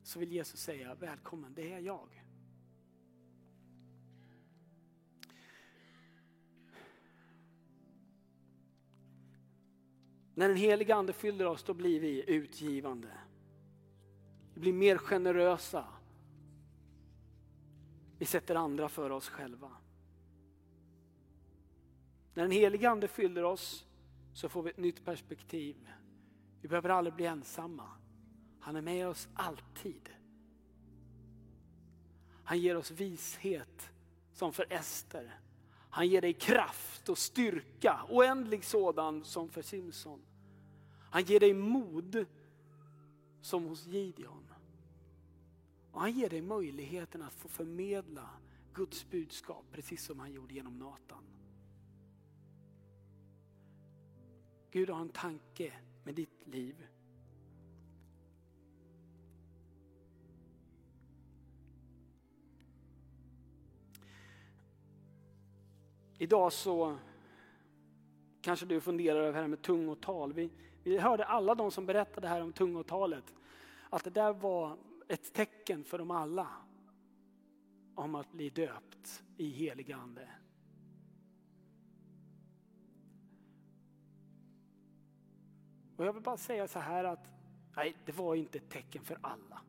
Så 0.03 0.19
vill 0.19 0.31
Jesus 0.31 0.59
säga, 0.59 0.95
välkommen, 0.95 1.53
det 1.53 1.73
är 1.73 1.79
jag. 1.79 2.22
När 10.35 10.47
den 10.47 10.57
helige 10.57 10.95
ande 10.95 11.13
fyller 11.13 11.45
oss 11.45 11.63
då 11.63 11.73
blir 11.73 11.99
vi 11.99 12.29
utgivande. 12.31 13.11
Vi 14.53 14.59
blir 14.59 14.73
mer 14.73 14.97
generösa. 14.97 15.85
Vi 18.17 18.25
sätter 18.25 18.55
andra 18.55 18.89
för 18.89 19.09
oss 19.09 19.29
själva. 19.29 19.71
När 22.33 22.43
den 22.43 22.51
helige 22.51 22.89
ande 22.89 23.07
fyller 23.07 23.43
oss 23.43 23.85
så 24.33 24.49
får 24.49 24.63
vi 24.63 24.69
ett 24.69 24.77
nytt 24.77 25.05
perspektiv. 25.05 25.89
Vi 26.61 26.67
behöver 26.67 26.89
aldrig 26.89 27.13
bli 27.15 27.25
ensamma. 27.25 27.87
Han 28.59 28.75
är 28.75 28.81
med 28.81 29.07
oss 29.07 29.27
alltid. 29.33 30.09
Han 32.43 32.59
ger 32.59 32.77
oss 32.77 32.91
vishet 32.91 33.91
som 34.33 34.53
för 34.53 34.65
Ester. 34.69 35.39
Han 35.93 36.07
ger 36.07 36.21
dig 36.21 36.33
kraft 36.33 37.09
och 37.09 37.17
styrka, 37.17 37.99
oändlig 38.09 38.65
sådan 38.65 39.23
som 39.23 39.49
för 39.49 39.61
Simson. 39.61 40.21
Han 41.11 41.23
ger 41.23 41.39
dig 41.39 41.53
mod 41.53 42.25
som 43.41 43.65
hos 43.65 43.85
Gideon. 43.85 44.53
Och 45.91 46.01
han 46.01 46.11
ger 46.11 46.29
dig 46.29 46.41
möjligheten 46.41 47.21
att 47.21 47.33
få 47.33 47.47
förmedla 47.47 48.29
Guds 48.73 49.09
budskap 49.09 49.65
precis 49.71 50.05
som 50.05 50.19
han 50.19 50.31
gjorde 50.31 50.53
genom 50.53 50.79
Natan. 50.79 51.23
Gud 54.71 54.89
har 54.89 55.01
en 55.01 55.09
tanke 55.09 55.73
med 56.03 56.15
ditt 56.15 56.47
liv. 56.47 56.87
Idag 66.17 66.53
så 66.53 66.97
kanske 68.41 68.65
du 68.65 68.81
funderar 68.81 69.19
över 69.19 69.33
det 69.33 69.39
här 69.39 69.47
med 69.47 69.61
tungotal. 69.61 70.33
Vi, 70.33 70.51
vi 70.83 70.97
hörde 70.97 71.25
alla 71.25 71.55
de 71.55 71.71
som 71.71 71.85
berättade 71.85 72.27
här 72.27 72.41
om 72.41 72.53
tungotalet, 72.53 73.33
att 73.89 74.03
det 74.03 74.09
där 74.09 74.33
var 74.33 74.77
ett 75.07 75.33
tecken 75.33 75.83
för 75.83 75.97
dem 75.97 76.11
alla 76.11 76.47
om 77.95 78.15
att 78.15 78.31
bli 78.31 78.49
döpt 78.49 79.23
i 79.37 79.49
helig 79.49 79.91
ande. 79.91 80.29
Och 85.97 86.05
jag 86.05 86.13
vill 86.13 86.23
bara 86.23 86.37
säga 86.37 86.67
så 86.67 86.79
här 86.79 87.03
att 87.03 87.29
nej, 87.75 87.95
det 88.05 88.11
var 88.11 88.35
inte 88.35 88.57
ett 88.57 88.69
tecken 88.69 89.03
för 89.03 89.17
alla. 89.21 89.61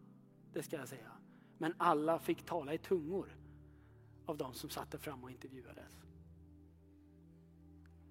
Det 0.52 0.62
ska 0.62 0.76
jag 0.76 0.88
säga. 0.88 1.10
Men 1.58 1.74
alla 1.78 2.18
fick 2.18 2.44
tala 2.44 2.74
i 2.74 2.78
tungor 2.78 3.28
av 4.26 4.36
de 4.36 4.54
som 4.54 4.70
satt 4.70 4.90
där 4.90 4.98
fram 4.98 5.24
och 5.24 5.30
intervjuades. 5.30 6.04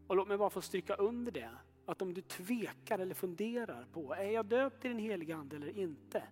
Och 0.07 0.15
låt 0.15 0.27
mig 0.27 0.37
bara 0.37 0.49
få 0.49 0.61
stryka 0.61 0.95
under 0.95 1.31
det. 1.31 1.51
Att 1.85 2.01
om 2.01 2.13
du 2.13 2.21
tvekar 2.21 2.99
eller 2.99 3.15
funderar 3.15 3.85
på, 3.91 4.13
är 4.13 4.31
jag 4.31 4.45
döpt 4.45 4.85
i 4.85 4.87
den 4.87 4.99
heliga 4.99 5.35
ande 5.35 5.55
eller 5.55 5.77
inte? 5.77 6.23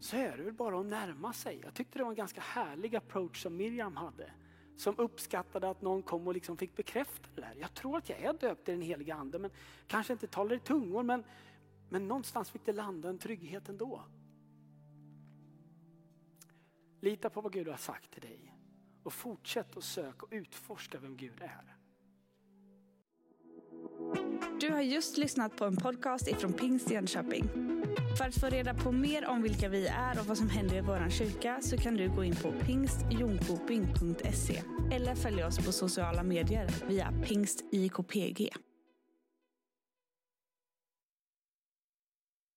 Så 0.00 0.16
är 0.16 0.36
det 0.36 0.42
väl 0.42 0.52
bara 0.52 0.80
att 0.80 0.86
närma 0.86 1.32
sig. 1.32 1.60
Jag 1.62 1.74
tyckte 1.74 1.98
det 1.98 2.04
var 2.04 2.10
en 2.10 2.16
ganska 2.16 2.40
härlig 2.40 2.96
approach 2.96 3.42
som 3.42 3.56
Miriam 3.56 3.96
hade. 3.96 4.30
Som 4.76 4.94
uppskattade 4.98 5.70
att 5.70 5.82
någon 5.82 6.02
kom 6.02 6.26
och 6.26 6.34
liksom 6.34 6.56
fick 6.56 6.76
bekräfta 6.76 7.28
det 7.34 7.40
där. 7.40 7.54
Jag 7.60 7.74
tror 7.74 7.96
att 7.96 8.08
jag 8.08 8.20
är 8.20 8.32
döpt 8.32 8.68
i 8.68 8.72
den 8.72 8.82
heliga 8.82 9.14
ande, 9.14 9.38
men 9.38 9.50
kanske 9.86 10.12
inte 10.12 10.26
talar 10.26 10.56
i 10.56 10.60
tungor, 10.60 11.02
men, 11.02 11.24
men 11.88 12.08
någonstans 12.08 12.50
fick 12.50 12.64
det 12.64 12.72
landa 12.72 13.08
en 13.08 13.18
trygghet 13.18 13.68
ändå. 13.68 14.04
Lita 17.00 17.30
på 17.30 17.40
vad 17.40 17.52
Gud 17.52 17.68
har 17.68 17.76
sagt 17.76 18.10
till 18.10 18.22
dig 18.22 18.53
och 19.04 19.12
fortsätt 19.12 19.76
att 19.76 19.84
söka 19.84 20.26
och 20.26 20.32
utforska 20.32 20.98
vem 20.98 21.16
Gud 21.16 21.42
är. 21.42 21.74
Du 24.60 24.70
har 24.70 24.80
just 24.80 25.16
lyssnat 25.16 25.56
på 25.56 25.64
en 25.64 25.76
podcast 25.76 26.28
ifrån 26.28 26.52
Pingst 26.52 26.90
Jönköping. 26.90 27.44
För 28.18 28.24
att 28.24 28.34
få 28.34 28.46
reda 28.46 28.74
på 28.74 28.92
mer 28.92 29.26
om 29.26 29.42
vilka 29.42 29.68
vi 29.68 29.86
är 29.86 30.20
och 30.20 30.26
vad 30.26 30.38
som 30.38 30.50
händer 30.50 30.76
i 30.76 30.80
vår 30.80 31.10
kyrka 31.10 31.58
så 31.62 31.76
kan 31.76 31.94
du 31.94 32.08
gå 32.08 32.24
in 32.24 32.36
på 32.36 32.52
pingstjonkoping.se 32.52 34.62
eller 34.92 35.14
följa 35.14 35.46
oss 35.46 35.66
på 35.66 35.72
sociala 35.72 36.22
medier 36.22 36.68
via 36.88 37.12
pingstjkpg. 37.24 38.50